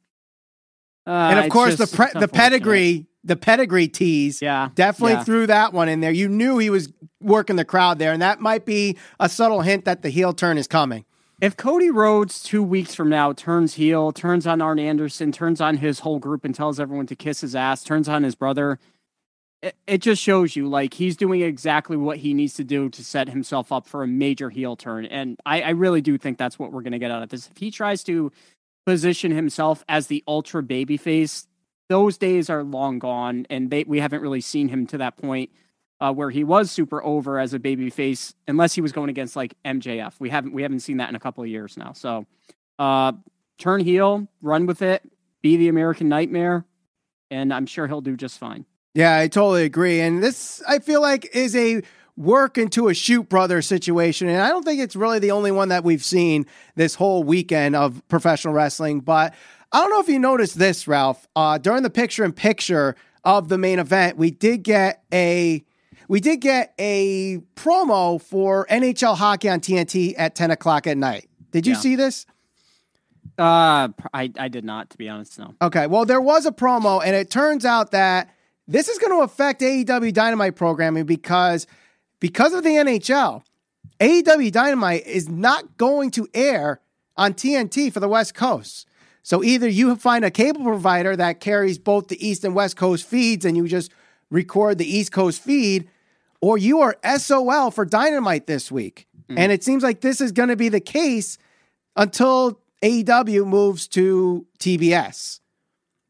Uh, 1.06 1.12
and 1.12 1.40
of 1.40 1.50
course, 1.50 1.76
the 1.76 1.88
pre- 1.88 2.20
the 2.20 2.28
pedigree 2.28 3.08
the 3.24 3.36
pedigree 3.36 3.88
tease. 3.88 4.42
Yeah. 4.42 4.70
Definitely 4.76 5.14
yeah. 5.14 5.24
threw 5.24 5.48
that 5.48 5.74
one 5.74 5.90
in 5.90 6.02
there. 6.02 6.12
You 6.12 6.28
knew 6.28 6.58
he 6.58 6.70
was 6.70 6.92
working 7.22 7.56
the 7.56 7.66
crowd 7.66 8.00
there, 8.00 8.12
and 8.12 8.22
that 8.22 8.40
might 8.40 8.66
be 8.66 8.98
a 9.20 9.30
subtle 9.30 9.62
hint 9.62 9.86
that 9.86 10.02
the 10.02 10.10
heel 10.10 10.34
turn 10.34 10.58
is 10.58 10.68
coming. 10.68 11.06
If 11.42 11.58
Cody 11.58 11.90
Rhodes 11.90 12.42
two 12.42 12.64
weeks 12.64 12.96
from 12.96 13.10
now 13.10 13.34
turns 13.34 13.74
heel, 13.74 14.12
turns 14.12 14.48
on 14.48 14.62
Arn 14.62 14.80
Anderson, 14.80 15.32
turns 15.32 15.60
on 15.60 15.78
his 15.78 16.00
whole 16.00 16.20
group 16.20 16.46
and 16.46 16.56
tells 16.56 16.80
everyone 16.80 17.08
to 17.08 17.16
kiss 17.16 17.42
his 17.42 17.56
ass, 17.56 17.84
turns 17.84 18.08
on 18.08 18.24
his 18.24 18.36
brother, 18.36 18.80
it, 19.62 19.76
it 19.88 19.98
just 19.98 20.22
shows 20.22 20.56
you 20.56 20.70
like 20.70 20.94
he's 20.94 21.18
doing 21.18 21.42
exactly 21.42 21.98
what 21.98 22.18
he 22.18 22.34
needs 22.34 22.54
to 22.56 22.64
do 22.64 22.90
to 22.90 23.04
set 23.04 23.30
himself 23.30 23.72
up 23.72 23.88
for 23.88 24.04
a 24.04 24.08
major 24.08 24.50
heel 24.50 24.76
turn. 24.76 25.06
And 25.06 25.38
I, 25.46 25.62
I 25.62 25.70
really 25.72 26.02
do 26.02 26.18
think 26.18 26.38
that's 26.38 26.60
what 26.60 26.72
we're 26.72 26.82
going 26.82 26.94
to 26.94 27.00
get 27.00 27.12
out 27.12 27.24
of 27.24 27.30
this. 27.30 27.50
If 27.50 27.58
he 27.58 27.72
tries 27.72 28.04
to 28.04 28.32
position 28.86 29.32
himself 29.32 29.84
as 29.90 30.08
the 30.08 30.24
ultra 30.28 30.62
babyface, 30.62 31.48
those 31.90 32.18
days 32.18 32.50
are 32.50 32.64
long 32.64 33.00
gone, 33.00 33.46
and 33.50 33.70
they 33.70 33.84
we 33.84 34.00
haven't 34.00 34.22
really 34.22 34.42
seen 34.42 34.70
him 34.70 34.88
to 34.88 34.98
that 35.00 35.18
point 35.18 35.50
uh, 36.00 36.12
where 36.12 36.30
he 36.30 36.44
was 36.44 36.72
super 36.72 37.04
over 37.04 37.40
as 37.40 37.54
a 37.54 37.60
baby 37.60 37.90
face, 37.90 38.34
unless 38.48 38.74
he 38.74 38.82
was 38.82 38.92
going 38.92 39.10
against 39.10 39.36
like 39.36 39.56
MJF. 39.64 40.14
We 40.20 40.30
haven't 40.30 40.54
we 40.54 40.62
haven't 40.62 40.82
seen 40.82 40.98
that 40.98 41.10
in 41.10 41.16
a 41.16 41.20
couple 41.20 41.44
of 41.44 41.50
years 41.50 41.78
now. 41.78 41.94
So, 41.94 42.26
uh, 42.80 43.14
turn 43.58 43.82
heel, 43.82 44.28
run 44.42 44.66
with 44.66 44.82
it, 44.82 45.04
be 45.42 45.58
the 45.58 45.70
American 45.70 46.10
Nightmare, 46.10 46.66
and 47.32 47.54
I'm 47.54 47.66
sure 47.66 47.88
he'll 47.88 48.02
do 48.02 48.18
just 48.18 48.38
fine. 48.38 48.66
Yeah, 48.96 49.18
I 49.18 49.28
totally 49.28 49.64
agree. 49.64 50.02
And 50.02 50.22
this, 50.22 50.62
I 50.68 50.80
feel 50.80 51.02
like, 51.02 51.36
is 51.36 51.56
a 51.56 51.82
work 52.16 52.60
into 52.60 52.90
a 52.90 52.94
shoot 52.94 53.28
brother 53.28 53.62
situation. 53.62 54.28
And 54.28 54.42
I 54.42 54.50
don't 54.50 54.64
think 54.64 54.80
it's 54.80 54.96
really 54.96 55.18
the 55.20 55.32
only 55.32 55.52
one 55.52 55.70
that 55.70 55.84
we've 55.84 56.04
seen 56.04 56.46
this 56.76 56.94
whole 56.94 57.24
weekend 57.24 57.76
of 57.76 58.08
professional 58.08 58.54
wrestling. 58.54 59.00
But 59.00 59.34
I 59.74 59.80
don't 59.80 59.90
know 59.90 60.00
if 60.00 60.08
you 60.08 60.20
noticed 60.20 60.60
this, 60.60 60.88
Ralph. 60.88 61.28
Uh, 61.36 61.58
during 61.58 61.82
the 61.82 61.90
picture 61.90 62.24
in 62.24 62.32
picture 62.32 62.96
of 63.24 63.50
the 63.50 63.58
main 63.58 63.80
event, 63.80 64.18
we 64.18 64.30
did 64.30 64.62
get 64.62 65.04
a 65.12 65.64
we 66.08 66.20
did 66.20 66.42
get 66.42 66.76
a 66.78 67.40
promo 67.56 68.22
for 68.22 68.68
NHL 68.68 69.18
hockey 69.18 69.50
on 69.50 69.62
TNT 69.62 70.14
at 70.16 70.36
10 70.36 70.52
o'clock 70.52 70.86
at 70.86 70.96
night. 70.96 71.28
Did 71.52 71.66
you 71.66 71.74
yeah. 71.74 71.80
see 71.80 71.96
this? 71.96 72.28
Uh, 73.38 73.90
I, 74.14 74.32
I 74.38 74.48
did 74.48 74.64
not, 74.64 74.92
to 74.92 74.98
be 74.98 75.10
honest. 75.10 75.40
No. 75.40 75.56
Okay. 75.60 75.88
Well, 75.88 76.06
there 76.06 76.22
was 76.22 76.46
a 76.46 76.52
promo, 76.52 77.02
and 77.04 77.16
it 77.16 77.32
turns 77.32 77.66
out 77.66 77.92
that 77.92 78.30
this 78.68 78.90
is 78.90 79.00
going 79.00 79.18
to 79.18 79.24
affect 79.24 79.62
AEW 79.62 80.14
Dynamite 80.14 80.56
programming 80.56 81.06
because 81.06 81.66
because 82.20 82.54
of 82.54 82.64
the 82.64 82.70
NHL, 82.70 83.44
AEW 84.00 84.52
Dynamite 84.52 85.08
is 85.08 85.30
not 85.30 85.78
going 85.78 86.12
to 86.12 86.28
air 86.34 86.80
on 87.18 87.34
TNT 87.34 87.92
for 87.92 88.00
the 88.00 88.08
West 88.08 88.36
Coast. 88.36 88.88
So 89.24 89.44
either 89.44 89.68
you 89.68 89.96
find 89.96 90.26
a 90.26 90.32
cable 90.32 90.64
provider 90.64 91.16
that 91.16 91.40
carries 91.40 91.78
both 91.78 92.10
the 92.10 92.26
East 92.26 92.44
and 92.44 92.54
West 92.54 92.76
Coast 92.76 93.08
feeds 93.08 93.46
and 93.46 93.56
you 93.56 93.68
just 93.68 93.92
record 94.30 94.78
the 94.78 94.86
East 94.86 95.12
Coast 95.12 95.42
feed, 95.42 95.90
or 96.42 96.58
you 96.58 96.82
are 96.82 96.98
SOL 97.18 97.72
for 97.72 97.86
Dynamite 97.86 98.48
this 98.48 98.72
week. 98.72 99.08
Mm-hmm. 99.30 99.38
And 99.38 99.52
it 99.52 99.64
seems 99.64 99.82
like 99.82 100.02
this 100.02 100.20
is 100.20 100.34
going 100.34 100.50
to 100.50 100.58
be 100.58 100.68
the 100.68 100.82
case 100.82 101.38
until 101.96 102.60
AEW 102.84 103.48
moves 103.48 103.88
to 103.90 104.46
TBS. 104.60 105.40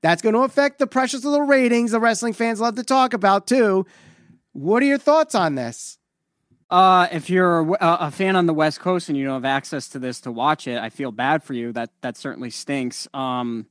That's 0.01 0.21
going 0.21 0.33
to 0.33 0.41
affect 0.41 0.79
the 0.79 0.87
precious 0.87 1.23
little 1.23 1.45
ratings 1.45 1.91
the 1.91 1.99
wrestling 1.99 2.33
fans 2.33 2.59
love 2.59 2.75
to 2.75 2.83
talk 2.83 3.13
about, 3.13 3.45
too. 3.45 3.85
What 4.53 4.81
are 4.81 4.87
your 4.87 4.97
thoughts 4.97 5.35
on 5.35 5.55
this? 5.55 5.97
Uh, 6.73 7.07
if 7.11 7.29
you're 7.29 7.59
a, 7.75 7.97
a, 8.07 8.09
fan 8.09 8.35
on 8.35 8.47
the 8.47 8.53
West 8.53 8.79
Coast 8.79 9.07
and 9.07 9.15
you 9.15 9.25
don't 9.25 9.35
have 9.35 9.45
access 9.45 9.89
to 9.89 9.99
this 9.99 10.21
to 10.21 10.31
watch 10.31 10.67
it, 10.67 10.79
I 10.79 10.89
feel 10.89 11.11
bad 11.11 11.43
for 11.43 11.53
you. 11.53 11.71
That 11.71 11.91
that 12.01 12.17
certainly 12.17 12.49
stinks. 12.49 13.07
Um, 13.13 13.67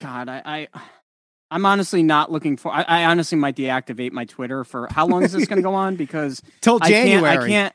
God, 0.00 0.28
I, 0.28 0.40
I 0.44 0.68
I'm 1.50 1.66
honestly 1.66 2.04
not 2.04 2.30
looking 2.30 2.56
for. 2.56 2.72
I, 2.72 2.82
I, 2.82 3.04
honestly 3.06 3.36
might 3.36 3.56
deactivate 3.56 4.12
my 4.12 4.26
Twitter 4.26 4.62
for 4.62 4.86
how 4.92 5.08
long 5.08 5.24
is 5.24 5.32
this 5.32 5.48
going 5.48 5.56
to 5.56 5.62
go 5.62 5.74
on? 5.74 5.96
Because 5.96 6.40
till 6.60 6.78
January, 6.78 7.28
I 7.28 7.34
can't. 7.34 7.42
I, 7.42 7.48
can't 7.48 7.74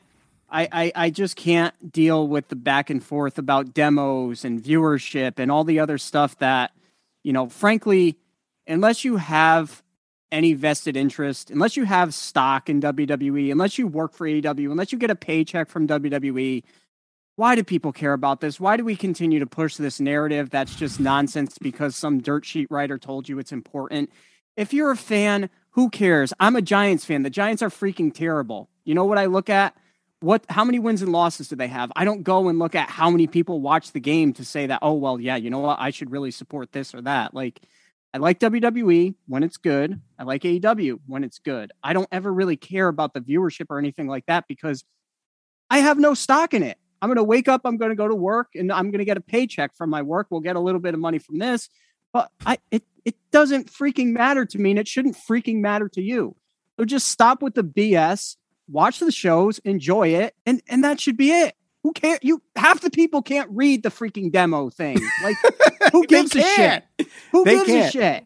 I, 0.50 0.68
I, 0.72 0.92
I 0.94 1.10
just 1.10 1.36
can't 1.36 1.92
deal 1.92 2.26
with 2.26 2.48
the 2.48 2.56
back 2.56 2.88
and 2.88 3.04
forth 3.04 3.36
about 3.36 3.74
demos 3.74 4.42
and 4.42 4.58
viewership 4.58 5.38
and 5.38 5.52
all 5.52 5.64
the 5.64 5.80
other 5.80 5.98
stuff 5.98 6.38
that, 6.38 6.72
you 7.24 7.34
know, 7.34 7.50
frankly, 7.50 8.16
unless 8.66 9.04
you 9.04 9.18
have 9.18 9.82
any 10.32 10.52
vested 10.52 10.96
interest, 10.96 11.50
unless 11.50 11.76
you 11.76 11.84
have 11.84 12.14
stock 12.14 12.68
in 12.68 12.80
WWE, 12.80 13.52
unless 13.52 13.78
you 13.78 13.86
work 13.86 14.12
for 14.12 14.26
AEW, 14.26 14.70
unless 14.70 14.92
you 14.92 14.98
get 14.98 15.10
a 15.10 15.14
paycheck 15.14 15.68
from 15.68 15.86
WWE, 15.86 16.62
why 17.36 17.54
do 17.54 17.64
people 17.64 17.92
care 17.92 18.12
about 18.12 18.40
this? 18.40 18.60
Why 18.60 18.76
do 18.76 18.84
we 18.84 18.96
continue 18.96 19.40
to 19.40 19.46
push 19.46 19.76
this 19.76 19.98
narrative 20.00 20.50
that's 20.50 20.76
just 20.76 21.00
nonsense 21.00 21.58
because 21.58 21.96
some 21.96 22.20
dirt 22.20 22.44
sheet 22.44 22.68
writer 22.70 22.98
told 22.98 23.28
you 23.28 23.38
it's 23.38 23.52
important? 23.52 24.10
If 24.56 24.72
you're 24.72 24.92
a 24.92 24.96
fan, 24.96 25.50
who 25.70 25.90
cares? 25.90 26.32
I'm 26.38 26.54
a 26.54 26.62
Giants 26.62 27.04
fan. 27.04 27.22
The 27.22 27.30
Giants 27.30 27.62
are 27.62 27.70
freaking 27.70 28.14
terrible. 28.14 28.68
You 28.84 28.94
know 28.94 29.04
what 29.04 29.18
I 29.18 29.26
look 29.26 29.50
at? 29.50 29.76
What 30.20 30.44
how 30.48 30.64
many 30.64 30.78
wins 30.78 31.02
and 31.02 31.12
losses 31.12 31.48
do 31.48 31.56
they 31.56 31.68
have? 31.68 31.90
I 31.96 32.04
don't 32.04 32.22
go 32.22 32.48
and 32.48 32.58
look 32.58 32.74
at 32.74 32.88
how 32.88 33.10
many 33.10 33.26
people 33.26 33.60
watch 33.60 33.92
the 33.92 34.00
game 34.00 34.32
to 34.34 34.44
say 34.44 34.66
that, 34.68 34.78
oh 34.80 34.94
well, 34.94 35.20
yeah, 35.20 35.36
you 35.36 35.50
know 35.50 35.58
what? 35.58 35.80
I 35.80 35.90
should 35.90 36.12
really 36.12 36.30
support 36.30 36.72
this 36.72 36.94
or 36.94 37.02
that. 37.02 37.34
Like 37.34 37.60
I 38.14 38.18
like 38.18 38.38
WWE 38.38 39.16
when 39.26 39.42
it's 39.42 39.56
good. 39.56 40.00
I 40.16 40.22
like 40.22 40.42
AEW 40.42 41.00
when 41.06 41.24
it's 41.24 41.40
good. 41.40 41.72
I 41.82 41.92
don't 41.92 42.08
ever 42.12 42.32
really 42.32 42.56
care 42.56 42.86
about 42.86 43.12
the 43.12 43.20
viewership 43.20 43.66
or 43.70 43.78
anything 43.80 44.06
like 44.06 44.24
that 44.26 44.44
because 44.46 44.84
I 45.68 45.78
have 45.78 45.98
no 45.98 46.14
stock 46.14 46.54
in 46.54 46.62
it. 46.62 46.78
I'm 47.02 47.08
going 47.08 47.16
to 47.16 47.24
wake 47.24 47.48
up, 47.48 47.62
I'm 47.64 47.76
going 47.76 47.90
to 47.90 47.96
go 47.96 48.06
to 48.06 48.14
work 48.14 48.50
and 48.54 48.72
I'm 48.72 48.92
going 48.92 49.00
to 49.00 49.04
get 49.04 49.16
a 49.16 49.20
paycheck 49.20 49.74
from 49.74 49.90
my 49.90 50.00
work. 50.00 50.28
We'll 50.30 50.42
get 50.42 50.54
a 50.54 50.60
little 50.60 50.80
bit 50.80 50.94
of 50.94 51.00
money 51.00 51.18
from 51.18 51.38
this, 51.38 51.68
but 52.12 52.30
I 52.46 52.58
it 52.70 52.84
It 53.04 53.16
doesn't 53.32 53.70
freaking 53.70 54.12
matter 54.12 54.46
to 54.46 54.58
me, 54.58 54.70
and 54.70 54.78
it 54.78 54.88
shouldn't 54.88 55.16
freaking 55.16 55.56
matter 55.56 55.88
to 55.90 56.00
you. 56.00 56.36
So 56.78 56.84
just 56.84 57.08
stop 57.08 57.42
with 57.42 57.54
the 57.54 57.64
BS, 57.64 58.36
watch 58.68 59.00
the 59.00 59.12
shows, 59.12 59.58
enjoy 59.60 60.08
it, 60.08 60.34
and 60.46 60.62
and 60.68 60.84
that 60.84 61.00
should 61.00 61.16
be 61.16 61.30
it. 61.30 61.54
Who 61.84 61.92
can't 61.92 62.24
You 62.24 62.42
half 62.56 62.80
the 62.80 62.90
people 62.90 63.22
can't 63.22 63.48
read 63.52 63.82
the 63.84 63.90
freaking 63.90 64.32
demo 64.32 64.70
thing. 64.70 64.98
Like, 65.22 65.36
who 65.92 66.04
gives 66.06 66.34
a 66.34 66.40
shit? 66.42 66.84
Who 67.30 67.44
They 67.44 67.56
gives 67.56 67.66
can't. 67.68 67.88
a 67.88 67.90
shit? 67.90 68.24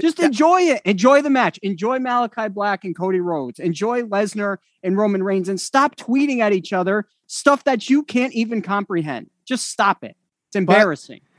Just 0.00 0.20
enjoy 0.20 0.60
it. 0.62 0.82
Enjoy 0.84 1.20
the 1.20 1.28
match. 1.30 1.58
Enjoy 1.62 1.98
Malachi 1.98 2.48
Black 2.48 2.84
and 2.84 2.96
Cody 2.96 3.20
Rhodes. 3.20 3.58
Enjoy 3.58 4.02
Lesnar 4.02 4.58
and 4.82 4.96
Roman 4.96 5.22
Reigns, 5.22 5.48
and 5.48 5.60
stop 5.60 5.96
tweeting 5.96 6.38
at 6.40 6.52
each 6.52 6.72
other 6.72 7.06
stuff 7.26 7.64
that 7.64 7.90
you 7.90 8.02
can't 8.02 8.32
even 8.34 8.62
comprehend. 8.62 9.28
Just 9.44 9.68
stop 9.68 10.04
it. 10.04 10.16
It's 10.48 10.56
embarrassing. 10.56 11.20
But 11.22 11.31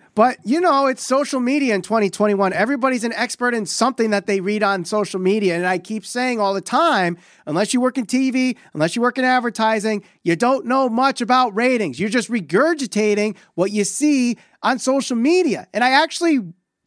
you 0.44 0.62
know, 0.62 0.86
it's 0.88 1.06
social 1.06 1.40
media 1.40 1.74
in 1.74 1.82
2021. 1.82 2.54
Everybody's 2.54 3.04
an 3.04 3.14
expert 3.14 3.56
in 3.56 3.66
something 3.66 4.12
that 4.12 4.28
they 4.28 4.42
read 4.42 4.62
on 4.62 4.86
social 4.86 5.20
media. 5.20 5.56
And 5.56 5.66
I 5.66 5.80
keep 5.80 6.06
saying 6.06 6.40
all 6.40 6.54
the 6.54 6.62
time 6.62 7.18
unless 7.48 7.74
you 7.74 7.82
work 7.82 7.98
in 7.98 8.06
TV, 8.06 8.56
unless 8.74 8.96
you 8.96 9.02
work 9.02 9.18
in 9.18 9.26
advertising, 9.26 10.04
you 10.22 10.36
don't 10.36 10.66
know 10.66 10.88
much 10.88 11.20
about 11.20 11.56
ratings. 11.56 12.00
You're 12.00 12.10
just 12.10 12.30
regurgitating 12.30 13.36
what 13.56 13.72
you 13.72 13.84
see 13.84 14.38
on 14.62 14.78
social 14.78 15.18
media. 15.18 15.68
And 15.74 15.84
I 15.84 15.90
actually 15.90 16.42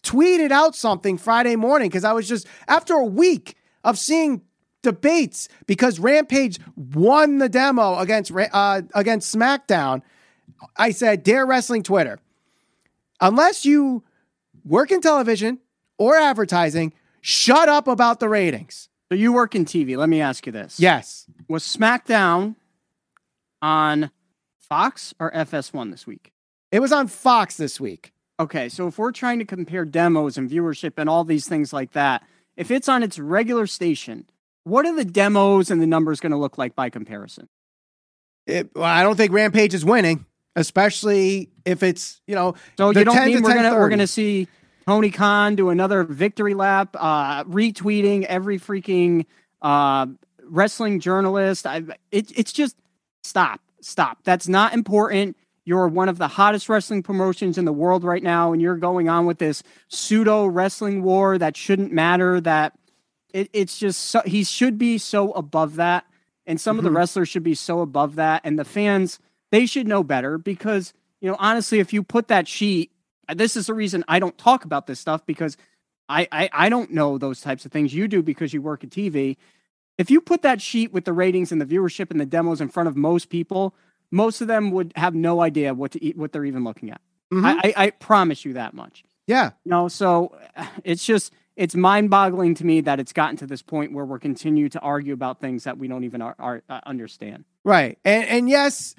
tweeted 0.04 0.52
out 0.52 0.76
something 0.76 1.18
Friday 1.18 1.56
morning 1.56 1.88
because 1.88 2.04
I 2.04 2.12
was 2.12 2.28
just, 2.28 2.46
after 2.68 2.94
a 2.94 3.04
week 3.04 3.56
of 3.82 3.98
seeing 3.98 4.42
debates 4.82 5.48
because 5.66 5.98
Rampage 5.98 6.60
won 6.76 7.38
the 7.38 7.48
demo 7.48 7.98
against, 7.98 8.30
uh, 8.30 8.82
against 8.94 9.34
SmackDown, 9.34 10.02
I 10.76 10.92
said, 10.92 11.24
Dare 11.24 11.44
Wrestling 11.44 11.82
Twitter 11.82 12.20
unless 13.20 13.64
you 13.64 14.02
work 14.64 14.90
in 14.90 15.00
television 15.00 15.58
or 15.98 16.16
advertising, 16.16 16.92
shut 17.20 17.68
up 17.68 17.88
about 17.88 18.20
the 18.20 18.28
ratings. 18.28 18.88
So 19.08 19.14
you 19.14 19.32
work 19.32 19.54
in 19.54 19.64
TV. 19.64 19.96
Let 19.96 20.08
me 20.08 20.20
ask 20.20 20.46
you 20.46 20.52
this. 20.52 20.80
Yes. 20.80 21.26
Was 21.48 21.64
SmackDown 21.64 22.56
on 23.62 24.10
Fox 24.58 25.14
or 25.20 25.30
FS1 25.30 25.90
this 25.90 26.06
week? 26.06 26.32
It 26.72 26.80
was 26.80 26.92
on 26.92 27.06
Fox 27.06 27.56
this 27.56 27.80
week. 27.80 28.12
Okay, 28.38 28.68
so 28.68 28.86
if 28.88 28.98
we're 28.98 29.12
trying 29.12 29.38
to 29.38 29.44
compare 29.44 29.84
demos 29.84 30.36
and 30.36 30.50
viewership 30.50 30.94
and 30.96 31.08
all 31.08 31.24
these 31.24 31.48
things 31.48 31.72
like 31.72 31.92
that, 31.92 32.22
if 32.56 32.70
it's 32.70 32.88
on 32.88 33.02
its 33.02 33.18
regular 33.18 33.66
station, 33.66 34.28
what 34.64 34.84
are 34.84 34.94
the 34.94 35.04
demos 35.04 35.70
and 35.70 35.80
the 35.80 35.86
numbers 35.86 36.20
going 36.20 36.32
to 36.32 36.38
look 36.38 36.58
like 36.58 36.74
by 36.74 36.90
comparison? 36.90 37.48
It, 38.46 38.70
well, 38.74 38.84
I 38.84 39.02
don't 39.02 39.16
think 39.16 39.32
Rampage 39.32 39.72
is 39.74 39.84
winning, 39.84 40.26
especially 40.56 41.50
if 41.64 41.82
it's, 41.82 42.20
you 42.26 42.34
know, 42.34 42.54
So 42.76 42.92
The 42.92 43.00
you 43.00 43.04
don't 43.04 43.14
10 43.14 43.28
to 43.28 43.34
mean 43.34 43.42
we're 43.42 43.54
gonna 43.54 43.74
we're 43.74 43.88
gonna 43.90 44.06
see 44.06 44.48
Tony 44.86 45.10
Khan 45.10 45.54
do 45.54 45.68
another 45.70 46.02
victory 46.04 46.54
lap, 46.54 46.96
uh, 46.98 47.44
retweeting 47.44 48.24
every 48.24 48.58
freaking 48.58 49.26
uh, 49.62 50.06
wrestling 50.48 51.00
journalist. 51.00 51.66
I, 51.66 51.82
it, 52.10 52.32
it's 52.36 52.52
just 52.52 52.76
stop, 53.22 53.60
stop. 53.80 54.18
That's 54.24 54.48
not 54.48 54.74
important. 54.74 55.36
You're 55.64 55.88
one 55.88 56.08
of 56.08 56.18
the 56.18 56.28
hottest 56.28 56.68
wrestling 56.68 57.02
promotions 57.02 57.58
in 57.58 57.64
the 57.64 57.72
world 57.72 58.04
right 58.04 58.22
now, 58.22 58.52
and 58.52 58.62
you're 58.62 58.76
going 58.76 59.08
on 59.08 59.26
with 59.26 59.38
this 59.38 59.62
pseudo 59.88 60.46
wrestling 60.46 61.02
war 61.02 61.36
that 61.38 61.56
shouldn't 61.56 61.92
matter. 61.92 62.40
That 62.40 62.72
it, 63.34 63.50
it's 63.52 63.76
just 63.76 64.00
so, 64.02 64.22
he 64.24 64.44
should 64.44 64.78
be 64.78 64.98
so 64.98 65.32
above 65.32 65.74
that, 65.76 66.04
and 66.46 66.60
some 66.60 66.78
of 66.78 66.84
the 66.84 66.90
Mhm. 66.90 66.96
wrestlers 66.96 67.28
should 67.28 67.42
be 67.42 67.54
so 67.56 67.80
above 67.80 68.14
that, 68.14 68.42
and 68.44 68.56
the 68.56 68.64
fans 68.64 69.18
they 69.52 69.66
should 69.66 69.86
know 69.86 70.02
better 70.02 70.38
because 70.38 70.92
you 71.20 71.28
know 71.30 71.36
honestly, 71.38 71.78
if 71.78 71.92
you 71.92 72.02
put 72.02 72.28
that 72.28 72.46
sheet, 72.48 72.90
this 73.34 73.56
is 73.56 73.66
the 73.66 73.74
reason 73.74 74.04
I 74.08 74.18
don't 74.18 74.36
talk 74.38 74.64
about 74.64 74.86
this 74.86 75.00
stuff 75.00 75.24
because 75.26 75.56
I 76.08 76.28
I, 76.32 76.50
I 76.52 76.68
don't 76.68 76.92
know 76.92 77.18
those 77.18 77.40
types 77.40 77.64
of 77.66 77.72
things. 77.72 77.94
You 77.94 78.08
do 78.08 78.22
because 78.22 78.52
you 78.52 78.62
work 78.62 78.84
at 78.84 78.90
TV. 78.90 79.36
If 79.98 80.10
you 80.10 80.20
put 80.20 80.42
that 80.42 80.60
sheet 80.60 80.92
with 80.92 81.04
the 81.06 81.12
ratings 81.14 81.52
and 81.52 81.60
the 81.60 81.64
viewership 81.66 82.10
and 82.10 82.20
the 82.20 82.26
demos 82.26 82.60
in 82.60 82.68
front 82.68 82.88
of 82.88 82.96
most 82.96 83.30
people, 83.30 83.74
most 84.10 84.42
of 84.42 84.46
them 84.46 84.70
would 84.72 84.92
have 84.96 85.14
no 85.14 85.40
idea 85.40 85.72
what 85.72 85.92
to 85.92 86.04
eat, 86.04 86.18
what 86.18 86.32
they're 86.32 86.44
even 86.44 86.64
looking 86.64 86.90
at. 86.90 87.00
Mhm. 87.32 87.44
I, 87.44 87.68
I, 87.68 87.86
I 87.86 87.90
promise 87.90 88.44
you 88.44 88.52
that 88.54 88.74
much. 88.74 89.04
yeah. 89.26 89.52
No, 89.64 89.88
so 89.88 90.36
it's 90.84 91.04
just 91.04 91.32
it's 91.56 91.74
mind-boggling 91.74 92.54
to 92.56 92.66
me 92.66 92.82
that 92.82 93.00
it's 93.00 93.14
gotten 93.14 93.38
to 93.38 93.46
this 93.46 93.62
point 93.62 93.92
where 93.92 94.04
we're 94.04 94.18
continue 94.18 94.68
to 94.68 94.78
argue 94.80 95.14
about 95.14 95.40
things 95.40 95.64
that 95.64 95.78
we 95.78 95.88
don't 95.88 96.04
even 96.04 96.20
are, 96.20 96.34
are, 96.38 96.62
uh, 96.68 96.80
understand. 96.84 97.44
Right. 97.64 97.98
And 98.04 98.24
and 98.28 98.48
yes, 98.50 98.94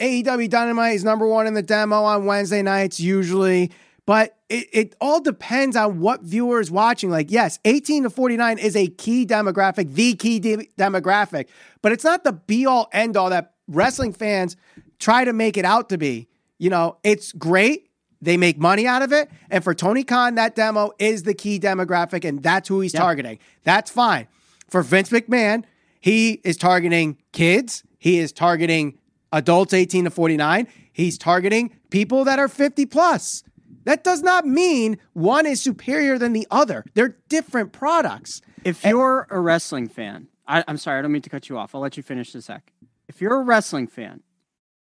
AEW 0.00 0.48
Dynamite 0.48 0.94
is 0.94 1.04
number 1.04 1.26
one 1.26 1.46
in 1.46 1.54
the 1.54 1.62
demo 1.62 2.02
on 2.02 2.24
Wednesday 2.24 2.62
nights 2.62 2.98
usually, 2.98 3.70
but 4.06 4.36
it, 4.48 4.66
it 4.72 4.96
all 5.00 5.20
depends 5.20 5.76
on 5.76 6.00
what 6.00 6.22
viewer 6.22 6.58
is 6.60 6.70
watching. 6.70 7.10
Like, 7.10 7.30
yes, 7.30 7.58
18 7.64 8.04
to 8.04 8.10
49 8.10 8.58
is 8.58 8.74
a 8.74 8.86
key 8.88 9.26
demographic, 9.26 9.92
the 9.94 10.14
key 10.14 10.38
de- 10.40 10.68
demographic, 10.78 11.46
but 11.82 11.92
it's 11.92 12.02
not 12.04 12.24
the 12.24 12.32
be 12.32 12.66
all 12.66 12.88
end 12.92 13.16
all 13.16 13.30
that 13.30 13.52
wrestling 13.68 14.12
fans 14.12 14.56
try 14.98 15.24
to 15.24 15.32
make 15.32 15.56
it 15.56 15.64
out 15.64 15.90
to 15.90 15.98
be. 15.98 16.28
You 16.58 16.70
know, 16.70 16.96
it's 17.04 17.32
great. 17.32 17.88
They 18.22 18.36
make 18.36 18.58
money 18.58 18.86
out 18.86 19.02
of 19.02 19.12
it. 19.12 19.30
And 19.50 19.62
for 19.64 19.74
Tony 19.74 20.04
Khan, 20.04 20.34
that 20.34 20.54
demo 20.54 20.92
is 20.98 21.22
the 21.22 21.32
key 21.34 21.58
demographic, 21.58 22.24
and 22.26 22.42
that's 22.42 22.68
who 22.68 22.80
he's 22.80 22.92
Yep. 22.92 23.00
targeting. 23.02 23.38
That's 23.64 23.90
fine. 23.90 24.26
For 24.68 24.82
Vince 24.82 25.10
McMahon, 25.10 25.64
he 26.00 26.40
is 26.44 26.56
targeting 26.56 27.16
kids, 27.32 27.82
he 27.98 28.18
is 28.18 28.32
targeting 28.32 28.98
adults 29.32 29.72
18 29.72 30.04
to 30.04 30.10
49, 30.10 30.66
he's 30.92 31.18
targeting 31.18 31.74
people 31.90 32.24
that 32.24 32.38
are 32.38 32.48
50 32.48 32.86
plus. 32.86 33.42
That 33.84 34.04
does 34.04 34.22
not 34.22 34.46
mean 34.46 34.98
one 35.14 35.46
is 35.46 35.60
superior 35.62 36.18
than 36.18 36.32
the 36.32 36.46
other. 36.50 36.84
They're 36.94 37.16
different 37.28 37.72
products. 37.72 38.42
If 38.64 38.84
you're 38.84 39.26
a 39.30 39.40
wrestling 39.40 39.88
fan, 39.88 40.28
I, 40.46 40.62
I'm 40.68 40.76
sorry, 40.76 40.98
I 40.98 41.02
don't 41.02 41.12
mean 41.12 41.22
to 41.22 41.30
cut 41.30 41.48
you 41.48 41.56
off. 41.56 41.74
I'll 41.74 41.80
let 41.80 41.96
you 41.96 42.02
finish 42.02 42.32
the 42.32 42.42
sec. 42.42 42.72
If 43.08 43.20
you're 43.20 43.40
a 43.40 43.42
wrestling 43.44 43.86
fan 43.86 44.22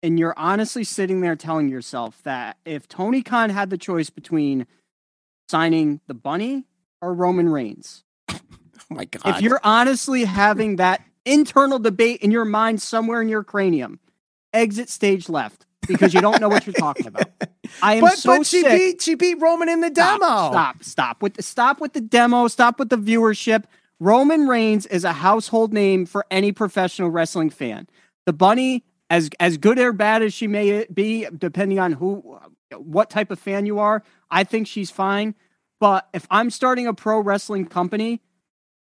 and 0.01 0.19
you're 0.19 0.33
honestly 0.37 0.83
sitting 0.83 1.21
there 1.21 1.35
telling 1.35 1.69
yourself 1.69 2.21
that 2.23 2.57
if 2.65 2.87
Tony 2.87 3.21
Khan 3.21 3.49
had 3.51 3.69
the 3.69 3.77
choice 3.77 4.09
between 4.09 4.67
signing 5.49 6.01
the 6.07 6.13
bunny 6.13 6.65
or 7.01 7.13
Roman 7.13 7.49
Reigns, 7.49 8.03
Oh 8.29 8.37
my 8.89 9.05
God. 9.05 9.21
if 9.37 9.41
you're 9.41 9.61
honestly 9.63 10.25
having 10.25 10.75
that 10.75 11.01
internal 11.25 11.79
debate 11.79 12.19
in 12.21 12.31
your 12.31 12.45
mind 12.45 12.81
somewhere 12.81 13.21
in 13.21 13.29
your 13.29 13.43
cranium, 13.43 13.99
exit 14.53 14.89
stage 14.89 15.29
left 15.29 15.65
because 15.87 16.13
you 16.13 16.21
don't 16.21 16.39
know 16.39 16.49
what 16.49 16.65
you're 16.65 16.73
talking 16.73 17.07
about. 17.07 17.29
I 17.81 17.95
am 17.95 18.01
but, 18.01 18.17
so 18.17 18.37
but 18.37 18.47
she 18.47 18.61
sick. 18.61 18.71
beat 18.71 19.01
she 19.01 19.15
beat 19.15 19.35
Roman 19.41 19.67
in 19.69 19.81
the 19.81 19.87
Stop, 19.89 20.19
demo. 20.21 20.51
Stop, 20.51 20.83
stop 20.83 21.21
with 21.21 21.33
the 21.35 21.43
stop 21.43 21.81
with 21.81 21.93
the 21.93 22.01
demo. 22.01 22.47
Stop 22.47 22.79
with 22.79 22.89
the 22.89 22.97
viewership. 22.97 23.63
Roman 23.99 24.47
Reigns 24.47 24.85
is 24.87 25.03
a 25.03 25.13
household 25.13 25.73
name 25.73 26.05
for 26.05 26.25
any 26.29 26.51
professional 26.51 27.09
wrestling 27.09 27.49
fan. 27.49 27.87
The 28.25 28.33
bunny, 28.33 28.83
as 29.09 29.29
as 29.39 29.57
good 29.57 29.79
or 29.79 29.93
bad 29.93 30.21
as 30.21 30.33
she 30.33 30.47
may 30.47 30.85
be, 30.93 31.27
depending 31.37 31.79
on 31.79 31.93
who, 31.93 32.37
what 32.77 33.09
type 33.09 33.31
of 33.31 33.39
fan 33.39 33.65
you 33.65 33.79
are, 33.79 34.03
I 34.29 34.43
think 34.43 34.67
she's 34.67 34.91
fine. 34.91 35.35
But 35.79 36.07
if 36.13 36.25
I'm 36.31 36.49
starting 36.49 36.87
a 36.87 36.93
pro 36.93 37.19
wrestling 37.19 37.65
company, 37.65 38.21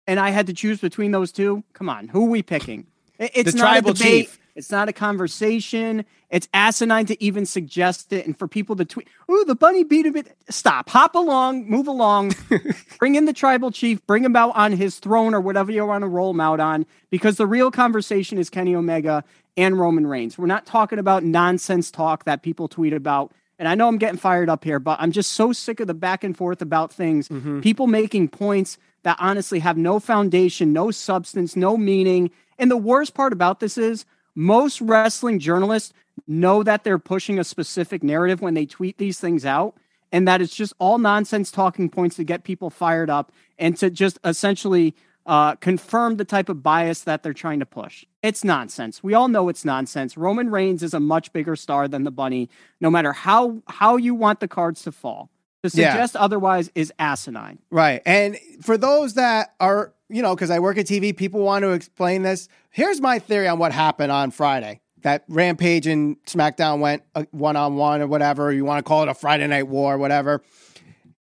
and 0.06 0.20
I 0.20 0.30
had 0.30 0.46
to 0.48 0.52
choose 0.52 0.80
between 0.80 1.12
those 1.12 1.32
two, 1.32 1.64
come 1.72 1.88
on, 1.88 2.08
who 2.08 2.26
are 2.26 2.30
we 2.30 2.42
picking? 2.42 2.86
It- 3.18 3.30
It's 3.34 3.52
The 3.52 3.58
not 3.58 3.64
tribal 3.64 3.90
a 3.92 3.94
debate. 3.94 4.26
chief. 4.26 4.38
It's 4.54 4.70
not 4.70 4.88
a 4.88 4.92
conversation. 4.92 6.04
It's 6.30 6.48
asinine 6.54 7.06
to 7.06 7.22
even 7.22 7.44
suggest 7.44 8.12
it, 8.12 8.26
and 8.26 8.38
for 8.38 8.46
people 8.46 8.76
to 8.76 8.84
tweet, 8.84 9.08
"Ooh, 9.30 9.44
the 9.44 9.54
bunny 9.54 9.84
beat 9.84 10.06
him." 10.06 10.16
It 10.16 10.36
stop, 10.48 10.88
hop 10.90 11.14
along, 11.14 11.68
move 11.68 11.88
along, 11.88 12.34
bring 12.98 13.16
in 13.16 13.24
the 13.24 13.32
tribal 13.32 13.70
chief, 13.70 14.04
bring 14.06 14.24
him 14.24 14.36
out 14.36 14.54
on 14.54 14.72
his 14.72 14.98
throne 14.98 15.34
or 15.34 15.40
whatever 15.40 15.72
you 15.72 15.84
want 15.84 16.02
to 16.02 16.08
roll 16.08 16.30
him 16.30 16.40
out 16.40 16.60
on, 16.60 16.86
because 17.10 17.36
the 17.36 17.46
real 17.46 17.70
conversation 17.70 18.38
is 18.38 18.48
Kenny 18.48 18.74
Omega 18.74 19.24
and 19.56 19.78
Roman 19.78 20.06
Reigns. 20.06 20.38
We're 20.38 20.46
not 20.46 20.66
talking 20.66 20.98
about 20.98 21.24
nonsense 21.24 21.90
talk 21.90 22.24
that 22.24 22.42
people 22.42 22.68
tweet 22.68 22.92
about. 22.92 23.32
And 23.58 23.68
I 23.68 23.76
know 23.76 23.86
I'm 23.86 23.98
getting 23.98 24.18
fired 24.18 24.48
up 24.48 24.64
here, 24.64 24.80
but 24.80 24.98
I'm 25.00 25.12
just 25.12 25.32
so 25.32 25.52
sick 25.52 25.78
of 25.78 25.86
the 25.86 25.94
back 25.94 26.24
and 26.24 26.36
forth 26.36 26.60
about 26.60 26.92
things. 26.92 27.28
Mm-hmm. 27.28 27.60
People 27.60 27.86
making 27.86 28.28
points 28.28 28.78
that 29.04 29.16
honestly 29.20 29.60
have 29.60 29.76
no 29.76 30.00
foundation, 30.00 30.72
no 30.72 30.90
substance, 30.90 31.54
no 31.54 31.76
meaning. 31.76 32.30
And 32.58 32.70
the 32.70 32.76
worst 32.76 33.14
part 33.14 33.32
about 33.32 33.60
this 33.60 33.78
is 33.78 34.04
most 34.34 34.80
wrestling 34.80 35.38
journalists 35.38 35.92
know 36.26 36.62
that 36.62 36.84
they're 36.84 36.98
pushing 36.98 37.38
a 37.38 37.44
specific 37.44 38.02
narrative 38.02 38.40
when 38.40 38.54
they 38.54 38.66
tweet 38.66 38.98
these 38.98 39.18
things 39.18 39.44
out, 39.44 39.76
and 40.12 40.28
that 40.28 40.40
it's 40.40 40.54
just 40.54 40.72
all 40.78 40.98
nonsense 40.98 41.50
talking 41.50 41.88
points 41.88 42.16
to 42.16 42.24
get 42.24 42.44
people 42.44 42.70
fired 42.70 43.10
up 43.10 43.32
and 43.58 43.76
to 43.78 43.90
just 43.90 44.18
essentially 44.24 44.94
uh, 45.26 45.54
confirm 45.56 46.16
the 46.16 46.24
type 46.24 46.48
of 46.48 46.62
bias 46.62 47.00
that 47.00 47.22
they're 47.22 47.32
trying 47.32 47.58
to 47.58 47.66
push. 47.66 48.04
It's 48.22 48.44
nonsense. 48.44 49.02
We 49.02 49.14
all 49.14 49.28
know 49.28 49.48
it's 49.48 49.64
nonsense. 49.64 50.16
Roman 50.16 50.50
Reigns 50.50 50.82
is 50.82 50.92
a 50.94 51.00
much 51.00 51.32
bigger 51.32 51.56
star 51.56 51.88
than 51.88 52.04
the 52.04 52.10
Bunny, 52.10 52.50
no 52.80 52.90
matter 52.90 53.12
how 53.12 53.62
how 53.66 53.96
you 53.96 54.14
want 54.14 54.40
the 54.40 54.48
cards 54.48 54.82
to 54.82 54.92
fall. 54.92 55.30
To 55.62 55.70
Yeah. 55.74 55.92
suggest 55.92 56.14
otherwise 56.16 56.70
is 56.74 56.92
asinine. 56.98 57.58
Right. 57.70 58.02
And 58.04 58.36
for 58.60 58.76
those 58.76 59.14
that 59.14 59.54
are, 59.60 59.93
you 60.08 60.22
know, 60.22 60.34
because 60.34 60.50
I 60.50 60.58
work 60.58 60.78
at 60.78 60.86
TV, 60.86 61.16
people 61.16 61.40
want 61.40 61.62
to 61.62 61.70
explain 61.70 62.22
this. 62.22 62.48
Here's 62.70 63.00
my 63.00 63.18
theory 63.18 63.48
on 63.48 63.58
what 63.58 63.72
happened 63.72 64.12
on 64.12 64.30
Friday. 64.30 64.80
That 65.02 65.24
Rampage 65.28 65.86
and 65.86 66.16
SmackDown 66.24 66.80
went 66.80 67.02
one 67.30 67.56
on 67.56 67.76
one 67.76 68.00
or 68.00 68.06
whatever. 68.06 68.52
You 68.52 68.64
want 68.64 68.84
to 68.84 68.88
call 68.88 69.02
it 69.02 69.08
a 69.08 69.14
Friday 69.14 69.46
night 69.46 69.68
war 69.68 69.94
or 69.94 69.98
whatever. 69.98 70.42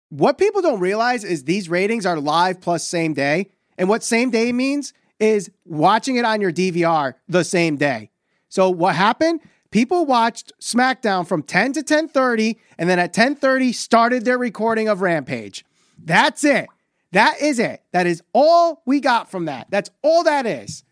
what 0.10 0.38
people 0.38 0.62
don't 0.62 0.80
realize 0.80 1.24
is 1.24 1.44
these 1.46 1.70
ratings 1.70 2.06
are 2.06 2.20
live 2.20 2.62
plus 2.62 2.88
same 2.88 3.14
day. 3.14 3.50
And 3.80 3.90
what 3.90 4.04
same 4.04 4.30
day 4.30 4.52
means 4.52 4.94
is 5.20 5.50
watching 5.66 6.18
it 6.18 6.26
on 6.26 6.40
your 6.40 6.52
DVR 6.52 7.16
the 7.28 7.44
same 7.44 7.78
day. 7.78 8.12
So 8.48 8.70
what 8.70 8.96
happened? 8.96 9.40
People 9.72 10.06
watched 10.06 10.54
SmackDown 10.62 11.28
from 11.28 11.42
10 11.42 11.74
to 11.74 11.82
10:30 11.84 12.58
and 12.78 12.88
then 12.88 13.00
at 13.00 13.12
10:30 13.12 13.74
started 13.74 14.24
their 14.24 14.38
recording 14.38 14.88
of 14.88 15.02
Rampage. 15.02 15.66
That's 15.98 16.44
it. 16.44 16.68
That 17.14 17.42
is 17.42 17.60
it. 17.60 17.82
That 17.92 18.08
is 18.08 18.22
all 18.34 18.82
we 18.86 19.00
got 19.00 19.30
from 19.30 19.46
that. 19.46 19.68
That's 19.70 19.90
all 20.02 20.24
that 20.24 20.46
is. 20.46 20.84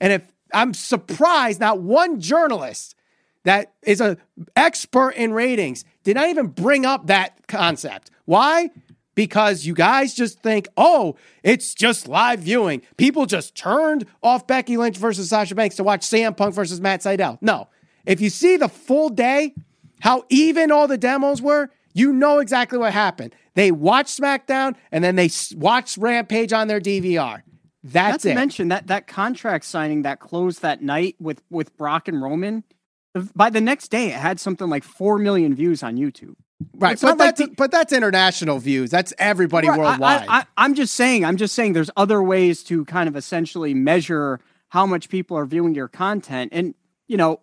And 0.00 0.12
if 0.12 0.22
I'm 0.52 0.72
surprised 0.72 1.60
not 1.60 1.80
one 1.80 2.20
journalist 2.20 2.94
that 3.42 3.74
is 3.82 4.00
an 4.00 4.18
expert 4.56 5.10
in 5.10 5.32
ratings 5.32 5.84
did 6.04 6.16
not 6.16 6.28
even 6.28 6.46
bring 6.46 6.86
up 6.86 7.08
that 7.08 7.46
concept. 7.48 8.10
Why? 8.24 8.70
Because 9.16 9.66
you 9.66 9.74
guys 9.74 10.14
just 10.14 10.40
think, 10.40 10.68
oh, 10.76 11.16
it's 11.42 11.74
just 11.74 12.08
live 12.08 12.40
viewing. 12.40 12.82
People 12.96 13.26
just 13.26 13.56
turned 13.56 14.06
off 14.22 14.46
Becky 14.46 14.76
Lynch 14.76 14.96
versus 14.96 15.28
Sasha 15.28 15.54
Banks 15.54 15.76
to 15.76 15.84
watch 15.84 16.02
CM 16.02 16.36
Punk 16.36 16.54
versus 16.54 16.80
Matt 16.80 17.00
Sydal. 17.00 17.38
No. 17.40 17.68
If 18.06 18.20
you 18.20 18.30
see 18.30 18.56
the 18.56 18.68
full 18.68 19.08
day, 19.08 19.54
how 20.00 20.24
even 20.28 20.70
all 20.70 20.88
the 20.88 20.98
demos 20.98 21.42
were, 21.42 21.70
you 21.94 22.12
know 22.12 22.40
exactly 22.40 22.78
what 22.78 22.92
happened. 22.92 23.34
They 23.54 23.70
watched 23.70 24.20
SmackDown 24.20 24.74
and 24.92 25.02
then 25.02 25.16
they 25.16 25.30
watched 25.54 25.96
Rampage 25.96 26.52
on 26.52 26.68
their 26.68 26.80
DVR. 26.80 27.42
That's 27.82 28.12
Not 28.12 28.20
to 28.22 28.30
it. 28.30 28.34
mention 28.34 28.68
that 28.68 28.86
that 28.88 29.06
contract 29.06 29.64
signing 29.64 30.02
that 30.02 30.18
closed 30.18 30.62
that 30.62 30.82
night 30.82 31.16
with 31.20 31.42
with 31.50 31.76
Brock 31.76 32.08
and 32.08 32.20
Roman. 32.20 32.64
By 33.34 33.50
the 33.50 33.60
next 33.60 33.88
day, 33.88 34.08
it 34.08 34.14
had 34.14 34.40
something 34.40 34.68
like 34.68 34.82
four 34.82 35.18
million 35.18 35.54
views 35.54 35.82
on 35.82 35.96
YouTube. 35.96 36.34
Right, 36.74 36.98
but 37.00 37.08
not 37.08 37.18
like 37.18 37.36
that's 37.36 37.50
but 37.56 37.70
that's 37.70 37.92
international 37.92 38.58
views. 38.58 38.90
That's 38.90 39.12
everybody 39.18 39.68
Right, 39.68 39.78
worldwide. 39.78 40.26
I, 40.28 40.46
I, 40.56 40.64
am 40.64 40.74
just 40.74 40.94
saying. 40.94 41.24
I'm 41.24 41.36
just 41.36 41.54
saying. 41.54 41.74
There's 41.74 41.90
other 41.96 42.22
ways 42.22 42.64
to 42.64 42.84
kind 42.86 43.08
of 43.08 43.16
essentially 43.16 43.74
measure 43.74 44.40
how 44.68 44.86
much 44.86 45.08
people 45.08 45.36
are 45.36 45.44
viewing 45.44 45.74
your 45.74 45.88
content, 45.88 46.52
and 46.54 46.74
you 47.06 47.16
know, 47.16 47.40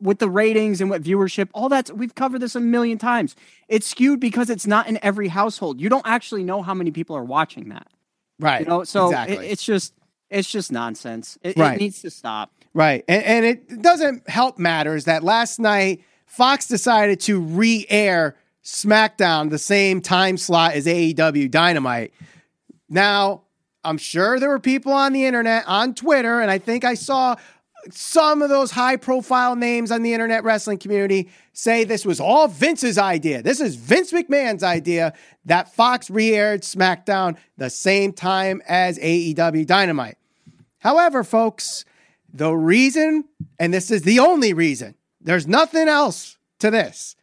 with 0.00 0.18
the 0.20 0.28
ratings 0.30 0.80
and 0.80 0.88
what 0.90 1.02
viewership, 1.02 1.48
all 1.52 1.68
that 1.68 1.90
we've 1.96 2.14
covered 2.14 2.40
this 2.40 2.54
a 2.54 2.60
million 2.60 2.98
times. 2.98 3.34
It's 3.68 3.86
skewed 3.86 4.20
because 4.20 4.48
it's 4.50 4.66
not 4.66 4.86
in 4.86 4.98
every 5.02 5.28
household. 5.28 5.80
You 5.80 5.88
don't 5.88 6.06
actually 6.06 6.44
know 6.44 6.62
how 6.62 6.72
many 6.74 6.90
people 6.90 7.16
are 7.16 7.24
watching 7.24 7.68
that. 7.70 7.88
right. 8.38 8.60
You 8.60 8.66
know, 8.66 8.84
so 8.84 9.12
it- 9.12 9.30
it's 9.40 9.64
just 9.64 9.94
it's 10.30 10.48
just 10.50 10.70
nonsense. 10.70 11.38
It, 11.42 11.56
Right. 11.56 11.74
it 11.76 11.80
needs 11.80 12.02
to 12.02 12.10
stop. 12.10 12.52
Right. 12.74 13.02
And, 13.08 13.24
and 13.24 13.44
it 13.46 13.80
doesn't 13.82 14.28
help 14.28 14.58
matters 14.58 15.06
that 15.06 15.24
last 15.24 15.58
night 15.58 16.02
Fox 16.26 16.68
decided 16.68 17.18
to 17.20 17.40
re 17.40 17.86
air 17.88 18.36
SmackDown 18.62 19.48
the 19.50 19.58
same 19.58 20.00
time 20.02 20.36
slot 20.36 20.74
as 20.74 20.86
AEW 20.86 21.50
Dynamite. 21.50 22.12
Now, 22.88 23.42
I'm 23.84 23.96
sure 23.98 24.38
there 24.38 24.50
were 24.50 24.58
people 24.58 24.92
on 24.92 25.12
the 25.12 25.24
internet, 25.24 25.64
on 25.66 25.94
Twitter, 25.94 26.40
and 26.40 26.50
I 26.50 26.58
think 26.58 26.84
I 26.84 26.94
saw 26.94 27.36
some 27.90 28.42
of 28.42 28.48
those 28.48 28.70
high 28.70 28.96
profile 28.96 29.56
names 29.56 29.90
on 29.90 30.02
the 30.02 30.12
internet 30.12 30.44
wrestling 30.44 30.78
community 30.78 31.30
say 31.52 31.84
this 31.84 32.04
was 32.04 32.20
all 32.20 32.48
Vince's 32.48 32.98
idea. 32.98 33.42
This 33.42 33.60
is 33.60 33.76
Vince 33.76 34.12
McMahon's 34.12 34.62
idea 34.62 35.14
that 35.44 35.74
Fox 35.74 36.10
re 36.10 36.34
aired 36.34 36.62
SmackDown 36.62 37.36
the 37.56 37.70
same 37.70 38.12
time 38.12 38.62
as 38.68 38.98
AEW 38.98 39.66
Dynamite. 39.66 40.16
However, 40.78 41.24
folks, 41.24 41.84
the 42.32 42.52
reason, 42.52 43.24
and 43.58 43.72
this 43.72 43.90
is 43.90 44.02
the 44.02 44.18
only 44.18 44.52
reason, 44.52 44.94
there's 45.20 45.46
nothing 45.46 45.88
else 45.88 46.38
to 46.60 46.70
this, 46.70 47.16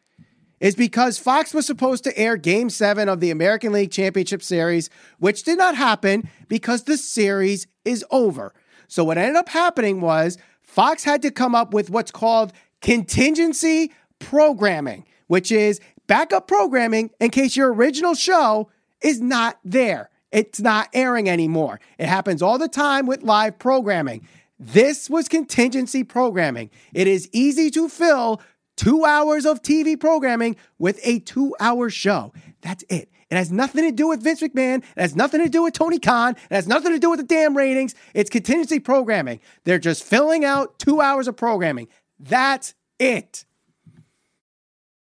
is 0.60 0.76
because 0.76 1.18
Fox 1.18 1.54
was 1.54 1.66
supposed 1.66 2.04
to 2.04 2.18
air 2.18 2.38
game 2.38 2.70
seven 2.70 3.08
of 3.08 3.20
the 3.20 3.32
American 3.32 3.72
League 3.72 3.92
Championship 3.92 4.42
Series, 4.42 4.90
which 5.20 5.44
did 5.44 5.58
not 5.58 5.76
happen 5.76 6.30
because 6.48 6.84
the 6.84 6.98
series 6.98 7.68
is 7.84 8.06
over. 8.10 8.54
So, 8.88 9.04
what 9.04 9.18
ended 9.18 9.36
up 9.36 9.50
happening 9.50 10.02
was 10.02 10.38
Fox 10.76 11.06
had 11.06 11.22
to 11.22 11.32
come 11.32 11.56
up 11.56 11.74
with 11.74 11.90
what's 11.90 12.12
called 12.12 12.52
contingency 12.82 13.94
programming, 14.20 15.06
which 15.28 15.50
is 15.50 15.80
backup 16.06 16.50
programming 16.50 17.12
in 17.22 17.30
case 17.30 17.56
your 17.56 17.74
original 17.74 18.14
show 18.14 18.70
is 19.02 19.22
not 19.22 19.58
there. 19.64 20.10
It's 20.34 20.60
not 20.60 20.90
airing 20.92 21.30
anymore. 21.30 21.80
It 21.98 22.08
happens 22.08 22.42
all 22.42 22.58
the 22.58 22.68
time 22.68 23.06
with 23.06 23.24
live 23.24 23.58
programming. 23.58 24.28
This 24.60 25.10
was 25.10 25.30
contingency 25.30 26.04
programming. 26.04 26.70
It 26.94 27.08
is 27.08 27.30
easy 27.32 27.72
to 27.72 27.88
fill 27.88 28.42
two 28.76 29.06
hours 29.06 29.46
of 29.46 29.62
TV 29.62 29.98
programming 29.98 30.58
with 30.78 31.00
a 31.04 31.20
two 31.20 31.56
hour 31.58 31.90
show. 31.90 32.34
That's 32.60 32.84
it. 32.90 33.10
It 33.32 33.38
has 33.38 33.52
nothing 33.52 33.84
to 33.86 33.92
do 33.92 34.08
with 34.08 34.24
Vince 34.24 34.42
McMahon. 34.42 34.78
It 34.78 35.02
has 35.02 35.16
nothing 35.16 35.42
to 35.42 35.50
do 35.50 35.64
with 35.64 35.74
Tony 35.74 35.98
Khan. 35.98 36.36
It 36.50 36.56
has 36.56 36.68
nothing 36.68 36.92
to 36.92 37.00
do 37.00 37.10
with 37.10 37.20
the 37.20 37.26
damn 37.26 37.58
ratings. 37.58 37.96
It's 38.14 38.30
contingency 38.30 38.80
programming. 38.80 39.40
They're 39.64 39.80
just 39.80 40.04
filling 40.04 40.46
out 40.46 40.78
two 40.78 41.02
hours 41.02 41.28
of 41.28 41.36
programming. 41.36 41.88
That's 42.20 42.76
it. 43.00 43.46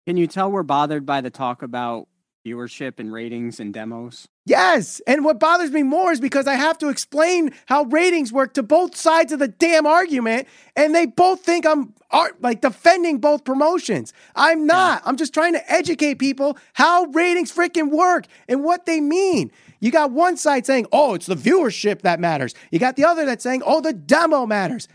Can 0.08 0.17
you 0.17 0.25
tell 0.25 0.49
we're 0.49 0.63
bothered 0.63 1.06
by 1.06 1.21
the 1.21 1.30
talk 1.30 1.62
about 1.62 2.08
viewership 2.45 2.99
and 2.99 3.13
ratings 3.13 3.60
and 3.60 3.73
demos? 3.73 4.27
Yes. 4.47 5.01
And 5.05 5.25
what 5.25 5.41
bothers 5.41 5.71
me 5.71 5.83
more 5.83 6.13
is 6.13 6.21
because 6.21 6.47
I 6.47 6.53
have 6.53 6.77
to 6.77 6.88
explain 6.88 7.51
how 7.65 7.83
ratings 7.83 8.31
work 8.31 8.53
to 8.53 8.63
both 8.63 8.95
sides 8.95 9.33
of 9.33 9.39
the 9.39 9.49
damn 9.49 9.86
argument. 9.86 10.47
And 10.73 10.95
they 10.95 11.05
both 11.05 11.41
think 11.41 11.65
I'm 11.65 11.93
like 12.39 12.62
defending 12.62 13.17
both 13.19 13.43
promotions. 13.43 14.13
I'm 14.36 14.65
not. 14.65 15.01
I'm 15.05 15.17
just 15.17 15.33
trying 15.33 15.51
to 15.51 15.71
educate 15.71 16.15
people 16.15 16.57
how 16.73 17.03
ratings 17.07 17.51
freaking 17.53 17.91
work 17.91 18.25
and 18.47 18.63
what 18.63 18.86
they 18.86 19.01
mean. 19.01 19.51
You 19.81 19.91
got 19.91 20.12
one 20.12 20.38
side 20.38 20.65
saying, 20.65 20.88
oh, 20.93 21.13
it's 21.13 21.25
the 21.25 21.36
viewership 21.36 22.03
that 22.03 22.21
matters. 22.21 22.55
You 22.71 22.79
got 22.79 22.95
the 22.95 23.03
other 23.03 23.25
that's 23.25 23.43
saying, 23.43 23.63
oh, 23.65 23.81
the 23.81 23.91
demo 23.91 24.45
matters. 24.45 24.88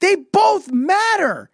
They 0.00 0.16
both 0.16 0.72
matter 0.72 1.50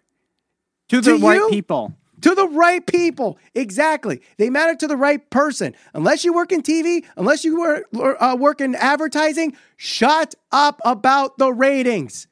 To 0.89 1.01
the 1.01 1.11
To 1.11 1.17
right 1.27 1.35
you? 1.35 1.49
people. 1.51 1.93
To 2.21 2.35
the 2.35 2.47
right 2.47 2.85
people. 2.85 3.37
Exactly. 3.53 4.21
They 4.37 4.49
matter 4.49 4.75
to 4.75 4.87
the 4.87 4.97
right 4.97 5.27
person. 5.29 5.75
Unless 5.93 6.25
you 6.25 6.33
work 6.33 6.51
in 6.51 6.61
TV, 6.61 7.05
unless 7.15 7.45
you 7.45 7.59
work, 7.59 7.85
uh, 7.95 8.35
work 8.39 8.61
in 8.61 8.75
advertising, 8.75 9.55
shut 9.75 10.35
up 10.51 10.81
about 10.83 11.37
the 11.37 11.51
ratings. 11.53 12.27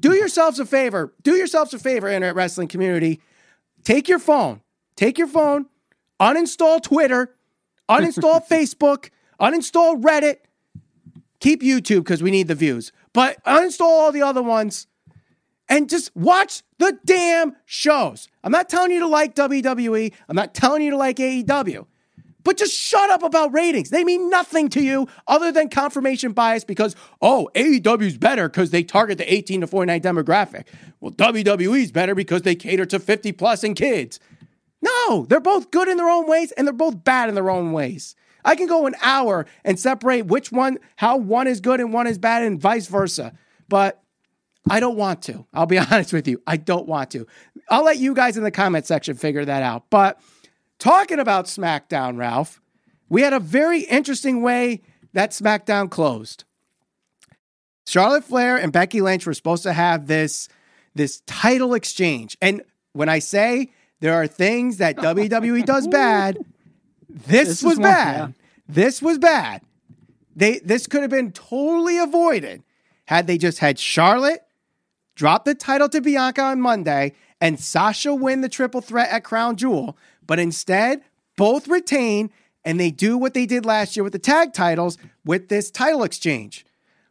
Do 0.00 0.14
yourselves 0.14 0.58
a 0.58 0.66
favor. 0.66 1.12
Do 1.22 1.34
yourselves 1.34 1.74
a 1.74 1.78
favor, 1.78 2.08
internet 2.08 2.34
wrestling 2.34 2.68
community. 2.68 3.20
Take 3.82 4.08
your 4.08 4.18
phone. 4.18 4.60
Take 4.96 5.18
your 5.18 5.26
phone. 5.26 5.66
Uninstall 6.20 6.82
Twitter. 6.82 7.34
Uninstall 7.88 8.46
Facebook. 8.50 9.10
Uninstall 9.40 10.00
Reddit. 10.02 10.38
Keep 11.40 11.62
YouTube 11.62 11.98
because 11.98 12.22
we 12.22 12.30
need 12.30 12.48
the 12.48 12.54
views. 12.54 12.92
But 13.12 13.42
uninstall 13.44 13.82
all 13.82 14.12
the 14.12 14.22
other 14.22 14.42
ones 14.42 14.86
and 15.68 15.88
just 15.88 16.14
watch 16.14 16.62
the 16.78 16.98
damn 17.04 17.56
shows. 17.64 18.28
I'm 18.42 18.52
not 18.52 18.68
telling 18.68 18.90
you 18.90 19.00
to 19.00 19.08
like 19.08 19.34
WWE. 19.34 20.12
I'm 20.28 20.36
not 20.36 20.54
telling 20.54 20.82
you 20.82 20.90
to 20.90 20.96
like 20.96 21.16
AEW. 21.16 21.86
But 22.42 22.58
just 22.58 22.74
shut 22.74 23.08
up 23.08 23.22
about 23.22 23.54
ratings. 23.54 23.88
They 23.88 24.04
mean 24.04 24.28
nothing 24.28 24.68
to 24.70 24.82
you 24.82 25.08
other 25.26 25.50
than 25.50 25.70
confirmation 25.70 26.32
bias 26.32 26.62
because, 26.62 26.94
oh, 27.22 27.48
AEW's 27.54 28.18
better 28.18 28.50
because 28.50 28.70
they 28.70 28.84
target 28.84 29.16
the 29.16 29.32
18 29.32 29.62
to 29.62 29.66
49 29.66 30.00
demographic. 30.02 30.64
Well, 31.00 31.12
WWE's 31.12 31.90
better 31.90 32.14
because 32.14 32.42
they 32.42 32.54
cater 32.54 32.84
to 32.84 33.00
50 33.00 33.32
plus 33.32 33.64
and 33.64 33.74
kids. 33.74 34.20
No, 34.82 35.24
they're 35.26 35.40
both 35.40 35.70
good 35.70 35.88
in 35.88 35.96
their 35.96 36.10
own 36.10 36.28
ways 36.28 36.52
and 36.52 36.66
they're 36.66 36.74
both 36.74 37.02
bad 37.02 37.30
in 37.30 37.34
their 37.34 37.48
own 37.48 37.72
ways. 37.72 38.14
I 38.44 38.56
can 38.56 38.66
go 38.66 38.84
an 38.86 38.94
hour 39.00 39.46
and 39.64 39.80
separate 39.80 40.26
which 40.26 40.52
one, 40.52 40.78
how 40.96 41.16
one 41.16 41.46
is 41.46 41.62
good 41.62 41.80
and 41.80 41.94
one 41.94 42.06
is 42.06 42.18
bad 42.18 42.42
and 42.42 42.60
vice 42.60 42.88
versa. 42.88 43.32
But 43.70 44.03
I 44.68 44.80
don't 44.80 44.96
want 44.96 45.22
to. 45.22 45.46
I'll 45.52 45.66
be 45.66 45.78
honest 45.90 46.12
with 46.12 46.26
you. 46.28 46.42
I 46.46 46.56
don't 46.56 46.86
want 46.86 47.10
to. 47.12 47.26
I'll 47.70 47.84
let 47.84 47.98
you 47.98 48.14
guys 48.14 48.36
in 48.36 48.44
the 48.44 48.50
comment 48.50 48.86
section 48.86 49.16
figure 49.16 49.44
that 49.44 49.62
out. 49.62 49.90
But 49.90 50.20
talking 50.78 51.18
about 51.18 51.46
SmackDown, 51.46 52.18
Ralph, 52.18 52.60
we 53.08 53.22
had 53.22 53.32
a 53.32 53.40
very 53.40 53.80
interesting 53.82 54.42
way 54.42 54.82
that 55.12 55.30
SmackDown 55.30 55.90
closed. 55.90 56.44
Charlotte 57.86 58.24
Flair 58.24 58.56
and 58.56 58.72
Becky 58.72 59.00
Lynch 59.02 59.26
were 59.26 59.34
supposed 59.34 59.62
to 59.64 59.72
have 59.72 60.06
this 60.06 60.48
this 60.94 61.20
title 61.26 61.74
exchange. 61.74 62.36
And 62.40 62.62
when 62.92 63.08
I 63.08 63.18
say 63.18 63.70
there 64.00 64.14
are 64.14 64.26
things 64.26 64.78
that 64.78 64.96
WWE 64.98 65.64
does 65.66 65.86
bad, 65.88 66.38
this, 67.08 67.26
This 67.26 67.48
is 67.58 67.62
was 67.64 67.74
one, 67.78 67.82
bad. 67.82 68.16
yeah. 68.16 68.28
This 68.68 69.02
was 69.02 69.18
bad. 69.18 69.60
They 70.34 70.58
this 70.60 70.86
could 70.86 71.02
have 71.02 71.10
been 71.10 71.32
totally 71.32 71.98
avoided 71.98 72.62
had 73.06 73.26
they 73.26 73.36
just 73.36 73.58
had 73.58 73.78
Charlotte 73.78 74.42
drop 75.14 75.44
the 75.44 75.54
title 75.54 75.88
to 75.88 76.00
Bianca 76.00 76.42
on 76.42 76.60
Monday 76.60 77.12
and 77.40 77.60
Sasha 77.60 78.14
win 78.14 78.40
the 78.40 78.48
triple 78.48 78.80
threat 78.80 79.10
at 79.10 79.24
Crown 79.24 79.56
Jewel, 79.56 79.96
but 80.26 80.38
instead 80.38 81.02
both 81.36 81.68
retain 81.68 82.30
and 82.64 82.80
they 82.80 82.90
do 82.90 83.18
what 83.18 83.34
they 83.34 83.46
did 83.46 83.66
last 83.66 83.96
year 83.96 84.04
with 84.04 84.12
the 84.12 84.18
tag 84.18 84.52
titles 84.52 84.96
with 85.24 85.48
this 85.48 85.70
title 85.70 86.02
exchange. 86.02 86.64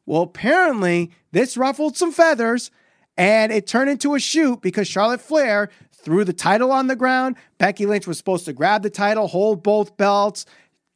Well, 0.05 0.23
apparently 0.23 1.11
this 1.31 1.55
ruffled 1.55 1.95
some 1.95 2.11
feathers 2.11 2.71
and 3.17 3.51
it 3.51 3.67
turned 3.67 3.89
into 3.89 4.15
a 4.15 4.19
shoot 4.19 4.61
because 4.61 4.87
Charlotte 4.87 5.21
Flair 5.21 5.69
threw 5.91 6.23
the 6.23 6.33
title 6.33 6.71
on 6.71 6.87
the 6.87 6.95
ground. 6.95 7.35
Becky 7.57 7.85
Lynch 7.85 8.07
was 8.07 8.17
supposed 8.17 8.45
to 8.45 8.53
grab 8.53 8.81
the 8.81 8.89
title, 8.89 9.27
hold 9.27 9.63
both 9.63 9.95
belts, 9.97 10.45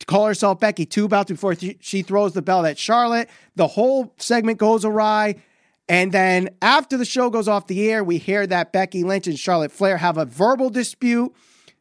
call 0.06 0.26
herself 0.26 0.60
Becky 0.60 0.86
two 0.86 1.08
belts 1.08 1.32
before 1.32 1.56
she 1.80 2.02
throws 2.02 2.34
the 2.34 2.42
belt 2.42 2.66
at 2.66 2.78
Charlotte. 2.78 3.30
The 3.56 3.68
whole 3.68 4.14
segment 4.18 4.58
goes 4.58 4.84
awry. 4.84 5.36
And 5.90 6.12
then 6.12 6.50
after 6.62 6.98
the 6.98 7.06
show 7.06 7.30
goes 7.30 7.48
off 7.48 7.68
the 7.68 7.90
air, 7.90 8.04
we 8.04 8.18
hear 8.18 8.46
that 8.48 8.74
Becky 8.74 9.04
Lynch 9.04 9.28
and 9.28 9.40
Charlotte 9.40 9.72
Flair 9.72 9.98
have 9.98 10.18
a 10.18 10.26
verbal 10.26 10.70
dispute. 10.70 11.34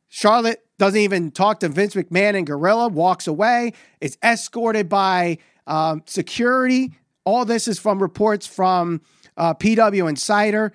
Charlotte 0.09 0.65
doesn't 0.79 1.01
even 1.01 1.31
talk 1.31 1.61
to 1.61 1.69
Vince 1.69 1.95
McMahon 1.95 2.37
and 2.37 2.47
Gorilla, 2.47 2.89
walks 2.89 3.27
away, 3.27 3.73
is 4.01 4.17
escorted 4.23 4.89
by 4.89 5.39
um, 5.67 6.03
security. 6.07 6.93
All 7.25 7.45
this 7.45 7.67
is 7.67 7.79
from 7.79 8.01
reports 8.01 8.47
from 8.47 9.01
uh, 9.37 9.55
PW 9.55 10.09
Insider. 10.09 10.73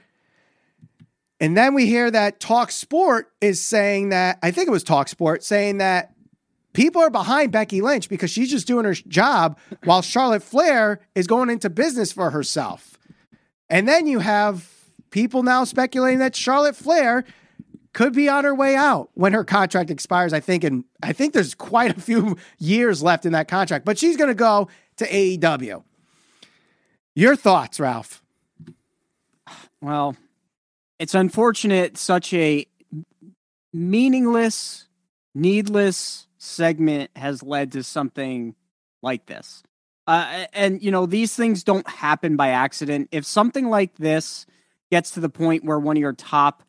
And 1.39 1.55
then 1.57 1.73
we 1.73 1.85
hear 1.85 2.11
that 2.11 2.39
Talk 2.39 2.71
Sport 2.71 3.31
is 3.39 3.63
saying 3.63 4.09
that, 4.09 4.37
I 4.43 4.51
think 4.51 4.67
it 4.67 4.71
was 4.71 4.83
Talk 4.83 5.07
Sport, 5.07 5.43
saying 5.43 5.77
that 5.77 6.13
people 6.73 7.01
are 7.01 7.09
behind 7.09 7.51
Becky 7.51 7.81
Lynch 7.81 8.09
because 8.09 8.29
she's 8.29 8.51
just 8.51 8.67
doing 8.67 8.85
her 8.85 8.93
job 8.93 9.57
while 9.85 10.01
Charlotte 10.01 10.43
Flair 10.43 10.99
is 11.15 11.25
going 11.25 11.49
into 11.49 11.69
business 11.69 12.11
for 12.11 12.29
herself. 12.29 12.90
And 13.71 13.87
then 13.87 14.05
you 14.05 14.19
have 14.19 14.69
people 15.11 15.43
now 15.43 15.63
speculating 15.63 16.19
that 16.19 16.35
Charlotte 16.35 16.75
Flair 16.75 17.23
could 17.93 18.11
be 18.13 18.27
on 18.27 18.43
her 18.43 18.53
way 18.53 18.75
out 18.75 19.09
when 19.13 19.31
her 19.31 19.45
contract 19.45 19.89
expires. 19.89 20.33
I 20.33 20.41
think, 20.41 20.65
and 20.65 20.83
I 21.01 21.13
think 21.13 21.33
there's 21.33 21.55
quite 21.55 21.97
a 21.97 21.99
few 21.99 22.37
years 22.59 23.01
left 23.01 23.25
in 23.25 23.31
that 23.31 23.47
contract, 23.47 23.85
but 23.85 23.97
she's 23.97 24.17
going 24.17 24.27
to 24.27 24.35
go 24.35 24.67
to 24.97 25.07
AEW. 25.07 25.83
Your 27.15 27.37
thoughts, 27.37 27.79
Ralph? 27.79 28.21
Well, 29.81 30.17
it's 30.99 31.15
unfortunate 31.15 31.97
such 31.97 32.33
a 32.33 32.65
meaningless, 33.71 34.87
needless 35.33 36.27
segment 36.37 37.09
has 37.15 37.41
led 37.41 37.71
to 37.71 37.83
something 37.83 38.53
like 39.01 39.27
this. 39.27 39.63
Uh, 40.07 40.45
and, 40.53 40.81
you 40.81 40.91
know, 40.91 41.05
these 41.05 41.35
things 41.35 41.63
don't 41.63 41.87
happen 41.87 42.35
by 42.35 42.49
accident. 42.49 43.09
If 43.11 43.25
something 43.25 43.69
like 43.69 43.95
this 43.95 44.45
gets 44.89 45.11
to 45.11 45.19
the 45.19 45.29
point 45.29 45.63
where 45.63 45.79
one 45.79 45.95
of 45.95 46.01
your 46.01 46.13
top 46.13 46.63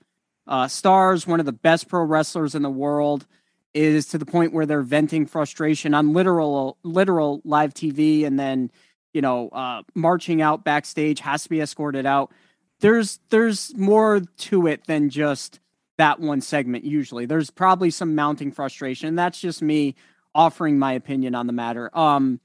uh, 0.46 0.68
stars, 0.68 1.26
one 1.26 1.40
of 1.40 1.46
the 1.46 1.52
best 1.52 1.88
pro 1.88 2.02
wrestlers 2.04 2.54
in 2.54 2.62
the 2.62 2.70
world, 2.70 3.26
is 3.74 4.06
to 4.08 4.18
the 4.18 4.26
point 4.26 4.52
where 4.52 4.66
they're 4.66 4.82
venting 4.82 5.26
frustration 5.26 5.94
on 5.94 6.12
literal, 6.12 6.76
literal 6.82 7.40
live 7.44 7.72
TV, 7.72 8.26
and 8.26 8.38
then 8.38 8.70
you 9.12 9.20
know, 9.20 9.48
uh, 9.50 9.82
marching 9.94 10.40
out 10.42 10.64
backstage 10.64 11.20
has 11.20 11.42
to 11.44 11.48
be 11.48 11.60
escorted 11.60 12.06
out. 12.06 12.32
There's 12.80 13.20
there's 13.30 13.76
more 13.76 14.20
to 14.20 14.66
it 14.66 14.86
than 14.86 15.10
just 15.10 15.60
that 15.98 16.18
one 16.20 16.40
segment. 16.40 16.84
Usually, 16.84 17.26
there's 17.26 17.50
probably 17.50 17.90
some 17.90 18.14
mounting 18.14 18.50
frustration. 18.50 19.08
And 19.08 19.18
that's 19.18 19.40
just 19.40 19.62
me 19.62 19.94
offering 20.34 20.78
my 20.78 20.92
opinion 20.94 21.34
on 21.34 21.46
the 21.46 21.52
matter. 21.52 21.96
Um, 21.96 22.40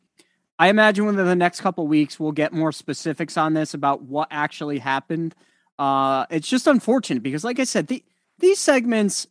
I 0.60 0.70
imagine 0.70 1.06
within 1.06 1.26
the 1.26 1.36
next 1.36 1.62
couple 1.62 1.88
weeks 1.88 2.20
we'll 2.20 2.32
get 2.32 2.52
more 2.54 2.72
specifics 2.72 3.38
on 3.38 3.54
this 3.54 3.74
about 3.74 4.02
what 4.04 4.28
actually 4.32 4.80
happened. 4.80 5.36
Uh, 5.78 6.26
it's 6.30 6.48
just 6.48 6.66
unfortunate 6.66 7.22
because, 7.22 7.44
like 7.44 7.60
I 7.60 7.64
said, 7.64 7.88
the, 7.88 8.04
these 8.40 8.60
segments 8.60 9.28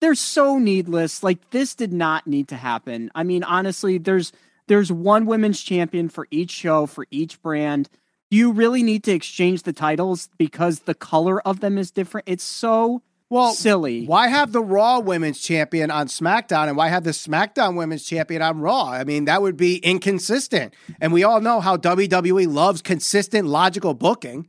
they're 0.00 0.14
so 0.14 0.58
needless. 0.58 1.22
Like 1.22 1.50
this 1.50 1.74
did 1.74 1.92
not 1.92 2.26
need 2.26 2.48
to 2.48 2.56
happen. 2.56 3.10
I 3.14 3.22
mean, 3.22 3.42
honestly, 3.44 3.98
there's 3.98 4.32
there's 4.68 4.90
one 4.90 5.26
women's 5.26 5.62
champion 5.62 6.08
for 6.08 6.26
each 6.30 6.50
show 6.50 6.86
for 6.86 7.06
each 7.10 7.40
brand. 7.40 7.88
You 8.30 8.50
really 8.50 8.82
need 8.82 9.04
to 9.04 9.12
exchange 9.12 9.62
the 9.62 9.72
titles 9.72 10.28
because 10.38 10.80
the 10.80 10.94
color 10.94 11.40
of 11.42 11.60
them 11.60 11.78
is 11.78 11.90
different. 11.90 12.28
It's 12.28 12.44
so 12.44 13.02
well 13.28 13.52
silly. 13.52 14.06
Why 14.06 14.28
have 14.28 14.52
the 14.52 14.62
Raw 14.62 15.00
Women's 15.00 15.40
Champion 15.40 15.90
on 15.90 16.06
SmackDown 16.06 16.68
and 16.68 16.76
why 16.76 16.88
have 16.88 17.04
the 17.04 17.10
SmackDown 17.10 17.76
Women's 17.76 18.04
Champion 18.04 18.42
on 18.42 18.60
Raw? 18.60 18.90
I 18.90 19.04
mean, 19.04 19.24
that 19.24 19.42
would 19.42 19.56
be 19.56 19.76
inconsistent. 19.78 20.74
And 21.00 21.12
we 21.12 21.24
all 21.24 21.40
know 21.40 21.60
how 21.60 21.76
WWE 21.76 22.46
loves 22.52 22.82
consistent, 22.82 23.48
logical 23.48 23.94
booking. 23.94 24.48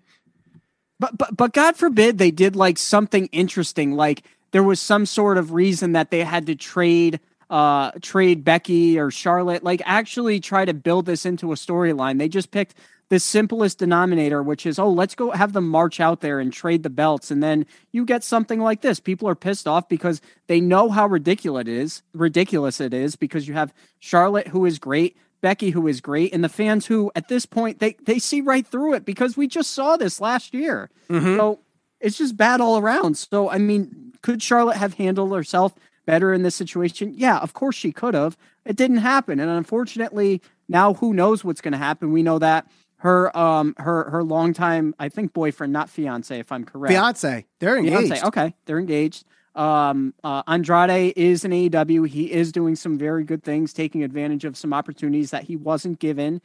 But 0.99 1.17
but 1.17 1.35
but 1.35 1.53
God 1.53 1.75
forbid 1.75 2.17
they 2.17 2.31
did 2.31 2.55
like 2.55 2.77
something 2.77 3.27
interesting, 3.27 3.93
like 3.93 4.23
there 4.51 4.63
was 4.63 4.81
some 4.81 5.05
sort 5.05 5.37
of 5.37 5.53
reason 5.53 5.93
that 5.93 6.11
they 6.11 6.23
had 6.23 6.47
to 6.47 6.55
trade 6.55 7.19
uh 7.49 7.91
trade 8.01 8.43
Becky 8.43 8.99
or 8.99 9.11
Charlotte, 9.11 9.63
like 9.63 9.81
actually 9.85 10.39
try 10.39 10.65
to 10.65 10.73
build 10.73 11.05
this 11.05 11.25
into 11.25 11.51
a 11.51 11.55
storyline. 11.55 12.17
They 12.17 12.27
just 12.27 12.51
picked 12.51 12.75
the 13.09 13.19
simplest 13.19 13.79
denominator, 13.79 14.43
which 14.43 14.65
is, 14.65 14.77
oh, 14.77 14.89
let's 14.89 15.15
go 15.15 15.31
have 15.31 15.53
them 15.53 15.67
march 15.67 15.99
out 15.99 16.21
there 16.21 16.39
and 16.39 16.51
trade 16.51 16.83
the 16.83 16.89
belts. 16.89 17.31
And 17.31 17.41
then 17.41 17.65
you 17.91 18.05
get 18.05 18.23
something 18.23 18.59
like 18.59 18.81
this. 18.81 18.99
People 18.99 19.29
are 19.29 19.35
pissed 19.35 19.67
off 19.67 19.87
because 19.87 20.21
they 20.47 20.59
know 20.59 20.89
how 20.89 21.07
ridiculous 21.07 21.61
it 21.61 21.67
is, 21.69 22.03
ridiculous 22.13 22.81
it 22.81 22.93
is, 22.93 23.15
because 23.15 23.47
you 23.47 23.53
have 23.53 23.73
Charlotte, 23.99 24.49
who 24.49 24.65
is 24.65 24.77
great, 24.77 25.15
Becky, 25.41 25.69
who 25.69 25.87
is 25.87 26.01
great, 26.01 26.33
and 26.33 26.43
the 26.43 26.49
fans 26.49 26.87
who 26.87 27.11
at 27.15 27.27
this 27.27 27.45
point 27.45 27.79
they 27.79 27.95
they 28.03 28.19
see 28.19 28.41
right 28.41 28.65
through 28.65 28.93
it 28.95 29.05
because 29.05 29.37
we 29.37 29.47
just 29.47 29.71
saw 29.71 29.95
this 29.95 30.19
last 30.19 30.53
year. 30.53 30.89
Mm-hmm. 31.09 31.37
So 31.37 31.59
it's 31.99 32.17
just 32.17 32.35
bad 32.35 32.59
all 32.59 32.77
around. 32.77 33.17
So 33.17 33.49
I 33.49 33.57
mean, 33.57 34.13
could 34.21 34.41
Charlotte 34.41 34.77
have 34.77 34.95
handled 34.95 35.33
herself 35.33 35.75
better 36.05 36.33
in 36.33 36.41
this 36.41 36.55
situation? 36.55 37.13
Yeah, 37.15 37.37
of 37.37 37.53
course 37.53 37.75
she 37.75 37.91
could 37.91 38.15
have. 38.15 38.35
It 38.65 38.75
didn't 38.75 38.97
happen, 38.97 39.39
and 39.39 39.49
unfortunately, 39.49 40.41
now 40.67 40.95
who 40.95 41.13
knows 41.13 41.43
what's 41.43 41.61
going 41.61 41.73
to 41.73 41.77
happen? 41.77 42.11
We 42.11 42.23
know 42.23 42.39
that 42.39 42.67
her 42.97 43.35
um 43.37 43.75
her 43.77 44.09
her 44.09 44.23
longtime 44.23 44.95
I 44.99 45.09
think 45.09 45.33
boyfriend, 45.33 45.73
not 45.73 45.89
fiance, 45.89 46.37
if 46.37 46.51
I'm 46.51 46.65
correct. 46.65 46.91
Fiance. 46.91 47.45
They're 47.59 47.77
engaged. 47.77 48.07
Fiance. 48.07 48.27
Okay, 48.27 48.55
they're 48.65 48.79
engaged. 48.79 49.25
Um, 49.55 50.13
uh, 50.23 50.43
Andrade 50.47 51.13
is 51.15 51.43
an 51.43 51.51
AEW. 51.51 52.07
He 52.07 52.31
is 52.31 52.51
doing 52.51 52.75
some 52.75 52.97
very 52.97 53.23
good 53.23 53.43
things, 53.43 53.73
taking 53.73 54.03
advantage 54.03 54.45
of 54.45 54.55
some 54.55 54.71
opportunities 54.71 55.31
that 55.31 55.43
he 55.43 55.55
wasn't 55.55 55.97
given 55.97 56.41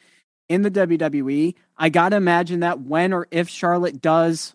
in 0.48 0.62
the 0.62 0.70
WWE. 0.70 1.54
I 1.76 1.88
gotta 1.88 2.16
imagine 2.16 2.60
that 2.60 2.80
when 2.80 3.12
or 3.12 3.28
if 3.30 3.48
Charlotte 3.48 4.00
does, 4.00 4.54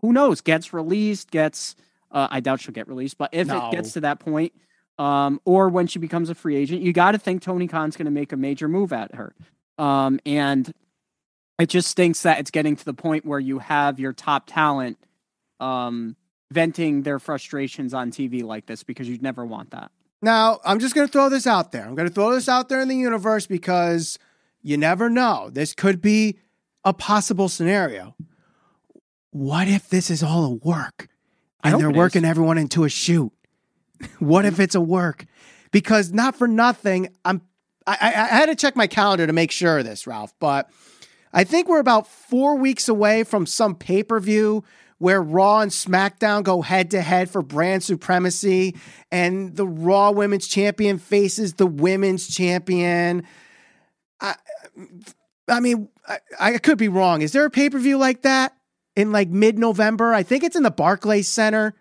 who 0.00 0.12
knows, 0.12 0.40
gets 0.40 0.72
released, 0.72 1.30
gets. 1.30 1.76
Uh, 2.10 2.28
I 2.30 2.40
doubt 2.40 2.60
she'll 2.60 2.74
get 2.74 2.88
released, 2.88 3.16
but 3.16 3.30
if 3.32 3.46
no. 3.46 3.68
it 3.68 3.72
gets 3.72 3.92
to 3.92 4.00
that 4.00 4.18
point, 4.18 4.52
um, 4.98 5.40
or 5.44 5.68
when 5.68 5.86
she 5.86 5.98
becomes 5.98 6.28
a 6.28 6.34
free 6.34 6.56
agent, 6.56 6.82
you 6.82 6.92
got 6.92 7.12
to 7.12 7.18
think 7.18 7.40
Tony 7.42 7.66
Khan's 7.66 7.96
going 7.96 8.04
to 8.04 8.12
make 8.12 8.32
a 8.32 8.36
major 8.36 8.68
move 8.68 8.92
at 8.92 9.14
her. 9.14 9.34
Um, 9.78 10.20
and 10.26 10.70
it 11.62 11.68
just 11.68 11.88
stinks 11.88 12.22
that 12.22 12.40
it's 12.40 12.50
getting 12.50 12.74
to 12.74 12.84
the 12.84 12.92
point 12.92 13.24
where 13.24 13.38
you 13.38 13.60
have 13.60 14.00
your 14.00 14.12
top 14.12 14.48
talent 14.48 14.98
um, 15.60 16.16
venting 16.50 17.02
their 17.02 17.20
frustrations 17.20 17.94
on 17.94 18.10
TV 18.10 18.42
like 18.42 18.66
this 18.66 18.82
because 18.82 19.08
you'd 19.08 19.22
never 19.22 19.46
want 19.46 19.70
that. 19.70 19.92
Now, 20.20 20.58
I'm 20.64 20.80
just 20.80 20.92
going 20.92 21.06
to 21.06 21.12
throw 21.12 21.28
this 21.28 21.46
out 21.46 21.70
there. 21.70 21.86
I'm 21.86 21.94
going 21.94 22.08
to 22.08 22.12
throw 22.12 22.34
this 22.34 22.48
out 22.48 22.68
there 22.68 22.80
in 22.80 22.88
the 22.88 22.96
universe 22.96 23.46
because 23.46 24.18
you 24.60 24.76
never 24.76 25.08
know. 25.08 25.50
This 25.52 25.72
could 25.72 26.02
be 26.02 26.36
a 26.84 26.92
possible 26.92 27.48
scenario. 27.48 28.16
What 29.30 29.68
if 29.68 29.88
this 29.88 30.10
is 30.10 30.20
all 30.20 30.44
a 30.44 30.54
work 30.54 31.08
and 31.62 31.80
they're 31.80 31.92
working 31.92 32.24
is. 32.24 32.30
everyone 32.30 32.58
into 32.58 32.82
a 32.82 32.88
shoot? 32.88 33.30
what 34.18 34.44
if 34.44 34.58
it's 34.58 34.74
a 34.74 34.80
work? 34.80 35.26
Because 35.70 36.12
not 36.12 36.34
for 36.34 36.48
nothing, 36.48 37.14
I'm 37.24 37.40
I, 37.86 37.98
I, 38.00 38.06
I 38.08 38.26
had 38.26 38.46
to 38.46 38.56
check 38.56 38.74
my 38.74 38.88
calendar 38.88 39.28
to 39.28 39.32
make 39.32 39.52
sure 39.52 39.78
of 39.78 39.84
this, 39.84 40.08
Ralph, 40.08 40.34
but 40.40 40.68
I 41.32 41.44
think 41.44 41.68
we're 41.68 41.80
about 41.80 42.06
four 42.06 42.56
weeks 42.56 42.88
away 42.88 43.24
from 43.24 43.46
some 43.46 43.74
pay 43.74 44.02
per 44.02 44.20
view 44.20 44.64
where 44.98 45.20
Raw 45.20 45.58
and 45.58 45.72
SmackDown 45.72 46.44
go 46.44 46.62
head 46.62 46.92
to 46.92 47.00
head 47.00 47.28
for 47.28 47.42
brand 47.42 47.82
supremacy, 47.82 48.76
and 49.10 49.56
the 49.56 49.66
Raw 49.66 50.12
Women's 50.12 50.46
Champion 50.46 50.98
faces 50.98 51.54
the 51.54 51.66
Women's 51.66 52.28
Champion. 52.28 53.24
I, 54.20 54.36
I 55.48 55.58
mean, 55.58 55.88
I, 56.06 56.18
I 56.38 56.58
could 56.58 56.78
be 56.78 56.86
wrong. 56.86 57.22
Is 57.22 57.32
there 57.32 57.44
a 57.44 57.50
pay 57.50 57.68
per 57.68 57.80
view 57.80 57.98
like 57.98 58.22
that 58.22 58.54
in 58.94 59.10
like 59.10 59.28
mid 59.28 59.58
November? 59.58 60.14
I 60.14 60.22
think 60.22 60.44
it's 60.44 60.54
in 60.54 60.62
the 60.62 60.70
Barclays 60.70 61.28
Center. 61.28 61.74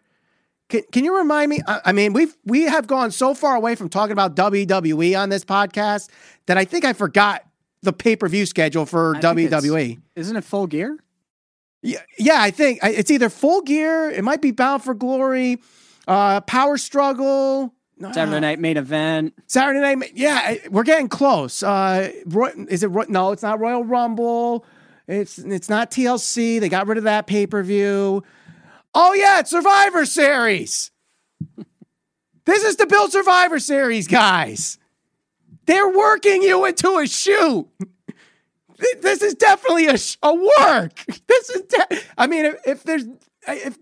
Can, 0.69 0.81
can 0.91 1.03
you 1.03 1.15
remind 1.15 1.49
me? 1.49 1.59
I, 1.67 1.81
I 1.85 1.91
mean, 1.91 2.13
we've 2.13 2.35
we 2.45 2.63
have 2.63 2.87
gone 2.87 3.11
so 3.11 3.35
far 3.35 3.55
away 3.55 3.75
from 3.75 3.89
talking 3.89 4.13
about 4.13 4.35
WWE 4.35 5.19
on 5.19 5.29
this 5.29 5.45
podcast 5.45 6.09
that 6.47 6.57
I 6.57 6.65
think 6.65 6.85
I 6.85 6.93
forgot 6.93 7.43
the 7.81 7.93
pay 7.93 8.15
per 8.15 8.27
view 8.27 8.45
schedule 8.45 8.85
for 8.85 9.15
I 9.15 9.19
WWE. 9.19 10.01
Isn't 10.15 10.35
it 10.35 10.43
Full 10.43 10.67
Gear? 10.67 10.97
Yeah, 11.81 11.99
yeah, 12.17 12.41
I 12.41 12.51
think 12.51 12.79
it's 12.83 13.09
either 13.09 13.29
Full 13.29 13.61
Gear. 13.61 14.09
It 14.09 14.23
might 14.23 14.41
be 14.41 14.51
Bound 14.51 14.83
for 14.83 14.93
Glory, 14.93 15.57
uh, 16.07 16.41
Power 16.41 16.77
Struggle. 16.77 17.73
Saturday 18.13 18.39
Night 18.39 18.59
Main 18.59 18.77
Event. 18.77 19.35
Saturday 19.45 19.79
Night, 19.79 20.11
yeah, 20.15 20.55
we're 20.71 20.83
getting 20.83 21.07
close. 21.07 21.61
Uh, 21.61 22.11
is 22.67 22.83
it? 22.83 23.09
No, 23.09 23.31
it's 23.31 23.43
not 23.43 23.59
Royal 23.59 23.83
Rumble. 23.83 24.65
It's 25.07 25.37
it's 25.37 25.69
not 25.69 25.91
TLC. 25.91 26.59
They 26.59 26.69
got 26.69 26.87
rid 26.87 26.97
of 26.97 27.03
that 27.05 27.27
pay 27.27 27.45
per 27.45 27.61
view. 27.63 28.23
Oh 28.93 29.13
yeah, 29.13 29.39
it's 29.39 29.51
Survivor 29.51 30.05
Series. 30.05 30.91
this 32.45 32.63
is 32.63 32.75
the 32.75 32.85
build 32.85 33.11
Survivor 33.11 33.59
Series, 33.59 34.07
guys. 34.07 34.77
They're 35.71 35.89
working 35.89 36.41
you 36.41 36.65
into 36.65 36.97
a 36.97 37.07
shoot 37.07 37.67
this 39.01 39.21
is 39.21 39.35
definitely 39.35 39.87
a, 39.87 39.97
a 40.23 40.33
work. 40.33 41.03
This 41.27 41.49
is, 41.49 41.61
de- 41.63 41.99
I 42.17 42.27
mean, 42.27 42.45
if, 42.45 42.55
if 42.67 42.83
there's, 42.83 43.05
if 43.47 43.77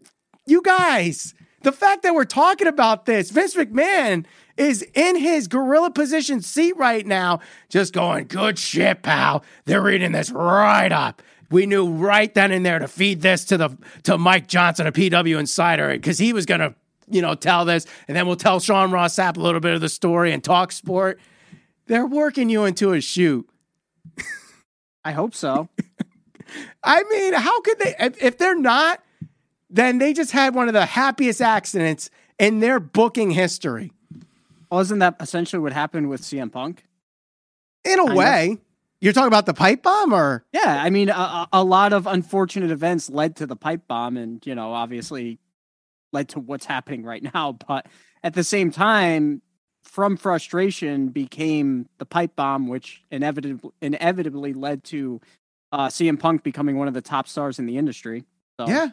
you 0.46 0.62
guys, 0.62 1.34
the 1.64 1.72
fact 1.72 2.04
that 2.04 2.14
we're 2.14 2.26
talking 2.26 2.68
about 2.68 3.06
this, 3.06 3.32
Vince 3.32 3.56
McMahon 3.56 4.26
is 4.56 4.86
in 4.94 5.18
his 5.18 5.48
gorilla 5.48 5.90
position 5.90 6.42
seat 6.42 6.78
right 6.78 7.06
now, 7.06 7.40
just 7.70 7.92
going, 7.92 8.28
good 8.28 8.60
shit, 8.60 9.02
pal. 9.02 9.44
They're 9.66 9.82
reading 9.82 10.12
this 10.12 10.32
right 10.32 10.92
up. 10.92 11.22
We 11.50 11.66
knew 11.66 11.90
right 11.90 12.32
then 12.34 12.52
and 12.52 12.66
there 12.66 12.80
to 12.80 12.88
feed 12.88 13.22
this 13.22 13.46
to 13.46 13.58
the 13.58 13.78
to 14.04 14.18
Mike 14.18 14.48
Johnson, 14.48 14.86
a 14.86 14.92
PW 14.92 15.40
insider, 15.40 15.90
because 15.90 16.20
he 16.20 16.32
was 16.32 16.46
gonna, 16.46 16.76
you 17.10 17.22
know, 17.24 17.34
tell 17.34 17.66
this, 17.66 17.88
and 18.08 18.16
then 18.16 18.28
we'll 18.28 18.36
tell 18.36 18.60
Sean 18.60 18.92
Ross 18.92 19.16
Sapp 19.16 19.38
a 19.38 19.40
little 19.40 19.60
bit 19.60 19.74
of 19.74 19.82
the 19.82 19.90
story 19.90 20.32
and 20.32 20.44
talk 20.44 20.72
sport. 20.72 21.20
They're 21.90 22.06
working 22.06 22.50
you 22.50 22.66
into 22.66 22.94
a 22.94 23.02
shoot. 23.02 23.50
I 25.04 25.12
hope 25.12 25.34
so. 25.34 25.70
I 26.84 27.04
mean, 27.04 27.34
how 27.34 27.62
could 27.62 27.80
they? 27.80 27.96
If, 28.00 28.24
if 28.24 28.38
they're 28.38 28.56
not, 28.56 29.04
then 29.72 29.98
they 29.98 30.14
just 30.14 30.32
had 30.32 30.54
one 30.54 30.68
of 30.68 30.76
the 30.76 30.86
happiest 30.86 31.42
accidents 31.42 32.12
in 32.38 32.60
their 32.60 32.80
booking 32.80 33.32
history. 33.32 33.92
Wasn't 34.72 35.00
that 35.00 35.16
essentially 35.20 35.60
what 35.60 35.74
happened 35.74 36.10
with 36.10 36.22
CM 36.22 36.52
Punk? 36.52 36.86
In 37.84 38.00
a 38.00 38.06
of. 38.06 38.14
way, 38.14 38.60
you're 39.02 39.14
talking 39.14 39.28
about 39.28 39.48
the 39.48 39.56
pipe 39.56 39.82
bomb, 39.82 40.14
or 40.14 40.46
Yeah, 40.54 40.82
I 40.84 40.92
mean, 40.92 41.10
a, 41.10 41.48
a 41.52 41.64
lot 41.64 41.92
of 41.92 42.06
unfortunate 42.06 42.70
events 42.70 43.10
led 43.10 43.36
to 43.38 43.48
the 43.48 43.56
pipe 43.56 43.88
bomb, 43.88 44.16
and 44.16 44.46
you 44.46 44.54
know, 44.54 44.74
obviously, 44.74 45.40
led 46.14 46.30
to 46.30 46.40
what's 46.40 46.68
happening 46.68 47.04
right 47.04 47.24
now. 47.34 47.54
But 47.54 47.88
at 48.24 48.36
the 48.36 48.44
same 48.44 48.70
time, 48.70 49.42
from 49.90 50.18
frustration 50.18 51.08
became 51.08 51.90
the 51.98 52.06
pipe 52.06 52.36
bomb, 52.36 52.68
which 52.68 53.02
inevitably 53.10 53.72
inevitably 53.82 54.54
led 54.54 54.84
to 54.84 55.20
uh, 55.72 55.88
CM 55.88 56.20
Punk 56.20 56.44
becoming 56.44 56.78
one 56.78 56.88
of 56.88 56.94
the 56.94 57.02
top 57.02 57.28
stars 57.28 57.58
in 57.58 57.66
the 57.66 57.76
industry. 57.76 58.24
So, 58.60 58.68
yeah. 58.68 58.90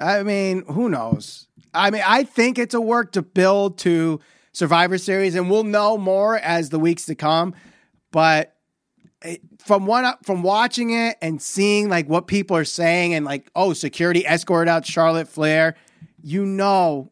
I 0.00 0.24
mean, 0.24 0.64
who 0.66 0.88
knows? 0.88 1.46
I 1.72 1.90
mean, 1.90 2.02
I 2.04 2.24
think 2.24 2.58
it's 2.58 2.74
a 2.74 2.80
work 2.80 3.12
to 3.12 3.22
build 3.22 3.78
to 3.78 4.18
Survivor 4.52 4.98
Series, 4.98 5.36
and 5.36 5.48
we'll 5.48 5.62
know 5.62 5.96
more 5.96 6.36
as 6.36 6.70
the 6.70 6.80
weeks 6.80 7.06
to 7.06 7.14
come. 7.14 7.54
But 8.10 8.56
from 9.60 9.86
one 9.86 10.12
from 10.24 10.42
watching 10.42 10.90
it 10.90 11.16
and 11.22 11.40
seeing 11.40 11.88
like 11.88 12.08
what 12.08 12.26
people 12.26 12.56
are 12.56 12.64
saying, 12.64 13.14
and 13.14 13.24
like, 13.24 13.48
oh, 13.54 13.72
security 13.72 14.26
escorted 14.26 14.68
out 14.68 14.84
Charlotte 14.84 15.28
Flair, 15.28 15.76
you 16.24 16.44
know, 16.44 17.11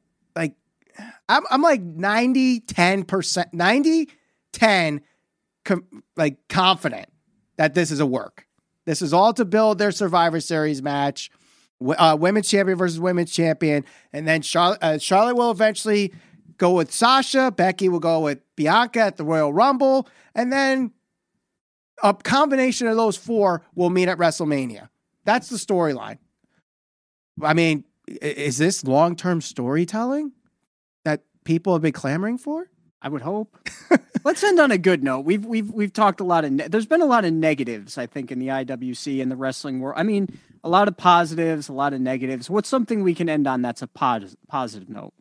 I'm, 1.31 1.45
I'm 1.49 1.63
like 1.63 1.81
90, 1.81 2.61
10%, 2.63 3.53
90, 3.53 4.09
10, 4.53 5.01
com- 5.65 6.03
like 6.17 6.37
confident 6.49 7.09
that 7.57 7.75
this 7.75 7.93
is 7.93 8.01
a 8.01 8.07
work. 8.07 8.47
This 8.85 9.01
is 9.01 9.13
all 9.13 9.33
to 9.35 9.45
build 9.45 9.79
their 9.79 9.93
Survivor 9.93 10.41
Series 10.41 10.83
match 10.83 11.31
uh, 11.97 12.17
women's 12.19 12.49
champion 12.49 12.77
versus 12.77 12.99
women's 12.99 13.31
champion, 13.33 13.85
and 14.13 14.27
then 14.27 14.43
Charlotte, 14.43 14.79
uh, 14.83 14.99
Charlotte 14.99 15.37
will 15.37 15.51
eventually 15.51 16.13
go 16.59 16.73
with 16.73 16.93
Sasha. 16.93 17.51
Becky 17.51 17.89
will 17.89 18.01
go 18.01 18.21
with 18.21 18.41
Bianca 18.57 19.01
at 19.01 19.17
the 19.17 19.25
Royal 19.25 19.53
Rumble, 19.53 20.09
and 20.35 20.53
then 20.53 20.91
a 22.03 22.13
combination 22.13 22.87
of 22.87 22.97
those 22.97 23.17
four 23.17 23.63
will 23.75 23.89
meet 23.89 24.09
at 24.09 24.19
WrestleMania. 24.19 24.89
That's 25.25 25.49
the 25.49 25.57
storyline. 25.57 26.19
I 27.41 27.55
mean, 27.55 27.85
is 28.07 28.59
this 28.59 28.85
long 28.85 29.17
term 29.17 29.41
storytelling 29.41 30.33
people 31.51 31.73
have 31.73 31.83
been 31.83 31.91
clamoring 31.93 32.39
for? 32.39 32.71
I 33.03 33.09
would 33.09 33.23
hope. 33.23 33.59
Let's 34.25 34.45
end 34.45 34.61
on 34.61 34.71
a 34.71 34.79
good 34.79 35.03
note. 35.03 35.21
We've 35.25 35.45
we've 35.45 35.69
we've 35.71 35.93
talked 35.93 36.21
a 36.21 36.25
lot 36.25 36.45
of. 36.45 36.53
Ne- 36.53 36.69
There's 36.69 36.87
been 36.87 37.01
a 37.03 37.07
lot 37.07 37.25
of 37.25 37.33
negatives, 37.33 37.99
I 37.99 38.07
think, 38.07 38.31
in 38.31 38.39
the 38.39 38.49
IWC 38.49 39.21
and 39.21 39.33
the 39.33 39.37
wrestling 39.37 39.81
world. 39.81 39.99
I 39.99 40.05
mean, 40.05 40.29
a 40.63 40.69
lot 40.69 40.87
of 40.87 40.97
positives, 40.97 41.69
a 41.69 41.73
lot 41.73 41.93
of 41.93 42.01
negatives. 42.01 42.49
What's 42.49 42.69
something 42.69 43.03
we 43.03 43.15
can 43.17 43.29
end 43.29 43.49
on 43.49 43.63
that's 43.63 43.83
a 43.83 43.89
pos- 43.89 44.37
positive 44.49 44.89
note? 44.89 45.13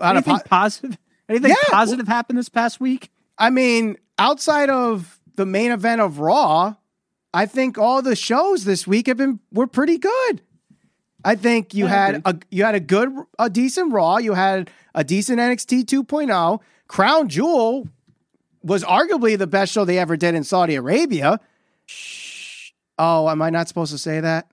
On 0.00 0.16
Anything 0.16 0.36
po- 0.36 0.42
positive? 0.48 0.98
Anything 1.28 1.50
Yeah. 1.50 1.56
positive 1.70 2.06
happened 2.06 2.38
this 2.38 2.48
past 2.50 2.78
week? 2.80 3.10
I 3.38 3.50
mean, 3.50 3.96
outside 4.18 4.70
of 4.70 5.18
the 5.34 5.46
main 5.46 5.72
event 5.72 6.00
of 6.00 6.18
Raw, 6.20 6.74
I 7.34 7.46
think 7.46 7.76
all 7.78 8.02
the 8.02 8.14
shows 8.14 8.64
this 8.64 8.86
week 8.86 9.06
have 9.08 9.16
been 9.16 9.40
were 9.52 9.66
pretty 9.66 9.96
good. 9.98 10.42
I 11.24 11.34
think 11.36 11.74
you 11.74 11.86
I 11.86 11.90
had 11.90 12.14
agree. 12.16 12.32
a 12.50 12.54
you 12.56 12.64
had 12.64 12.74
a 12.74 12.80
good 12.80 13.10
a 13.38 13.48
decent 13.50 13.92
Raw, 13.92 14.18
you 14.18 14.34
had 14.34 14.70
a 14.94 15.04
decent 15.04 15.38
NXT 15.38 15.84
2.0. 15.84 16.30
oh. 16.32 16.60
Crown 16.88 17.28
Jewel 17.28 17.88
was 18.62 18.84
arguably 18.84 19.36
the 19.38 19.46
best 19.46 19.72
show 19.72 19.84
they 19.84 19.98
ever 19.98 20.16
did 20.16 20.34
in 20.34 20.44
Saudi 20.44 20.74
Arabia. 20.74 21.40
Shh. 21.86 22.70
Oh, 22.98 23.28
am 23.28 23.40
I 23.42 23.50
not 23.50 23.68
supposed 23.68 23.92
to 23.92 23.98
say 23.98 24.20
that? 24.20 24.48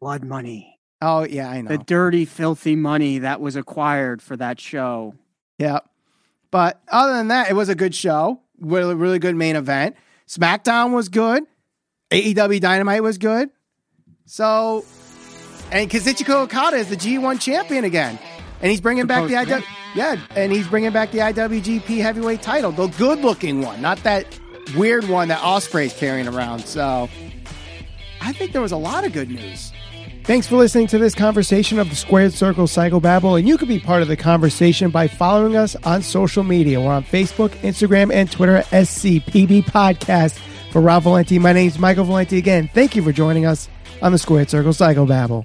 Blood 0.00 0.24
money, 0.24 0.78
Oh, 1.02 1.24
yeah, 1.24 1.48
I 1.50 1.60
know. 1.60 1.68
the 1.68 1.78
dirty, 1.78 2.24
filthy 2.24 2.74
money 2.76 3.18
that 3.18 3.40
was 3.40 3.54
acquired 3.56 4.20
for 4.22 4.36
that 4.36 4.58
show. 4.60 5.14
Yeah. 5.58 5.80
But 6.50 6.80
other 6.88 7.12
than 7.12 7.28
that, 7.28 7.50
it 7.50 7.54
was 7.54 7.68
a 7.68 7.74
good 7.74 7.94
show. 7.94 8.40
Really, 8.58 8.94
really 8.94 9.18
good 9.18 9.36
main 9.36 9.56
event. 9.56 9.96
SmackDown 10.26 10.92
was 10.92 11.08
good. 11.08 11.44
AEW 12.10 12.60
Dynamite 12.60 13.02
was 13.02 13.18
good. 13.18 13.50
So, 14.24 14.84
and 15.70 15.90
Kazuchika 15.90 16.34
Okada 16.42 16.76
is 16.76 16.88
the 16.88 16.96
G1 16.96 17.40
champion 17.40 17.84
again. 17.84 18.18
And 18.60 18.70
he's 18.70 18.80
bringing 18.80 19.06
back 19.06 19.28
the 19.28 19.34
IW, 19.34 19.64
yeah, 19.94 20.16
and 20.34 20.50
he's 20.50 20.66
bringing 20.66 20.90
back 20.90 21.10
the 21.10 21.18
IWGP 21.18 22.00
Heavyweight 22.00 22.40
title, 22.40 22.72
the 22.72 22.86
good-looking 22.86 23.60
one, 23.60 23.82
not 23.82 24.02
that 24.04 24.26
weird 24.76 25.08
one 25.08 25.28
that 25.28 25.40
Ospreay's 25.40 25.92
carrying 25.92 26.26
around. 26.26 26.60
So, 26.60 27.08
I 28.22 28.32
think 28.32 28.52
there 28.52 28.62
was 28.62 28.72
a 28.72 28.78
lot 28.78 29.04
of 29.04 29.12
good 29.12 29.28
news. 29.28 29.72
Thanks 30.24 30.46
for 30.46 30.56
listening 30.56 30.86
to 30.88 30.98
this 30.98 31.14
conversation 31.14 31.78
of 31.78 31.90
the 31.90 31.94
Squared 31.94 32.32
Circle 32.32 32.66
Psychobabble, 32.66 33.38
and 33.38 33.46
you 33.46 33.58
can 33.58 33.68
be 33.68 33.78
part 33.78 34.02
of 34.02 34.08
the 34.08 34.16
conversation 34.16 34.90
by 34.90 35.06
following 35.06 35.54
us 35.54 35.76
on 35.84 36.02
social 36.02 36.42
media. 36.42 36.80
We're 36.80 36.94
on 36.94 37.04
Facebook, 37.04 37.50
Instagram, 37.60 38.10
and 38.12 38.32
Twitter 38.32 38.56
at 38.56 38.66
SCPB 38.66 39.64
Podcast. 39.66 40.40
For 40.72 40.80
Rob 40.80 41.04
Valenti, 41.04 41.38
my 41.38 41.52
name's 41.52 41.78
Michael 41.78 42.04
Valenti 42.04 42.38
again. 42.38 42.68
Thank 42.72 42.96
you 42.96 43.02
for 43.02 43.12
joining 43.12 43.46
us 43.46 43.68
on 44.02 44.12
the 44.12 44.18
Squared 44.18 44.50
Circle 44.50 44.72
Psychobabble. 44.72 45.44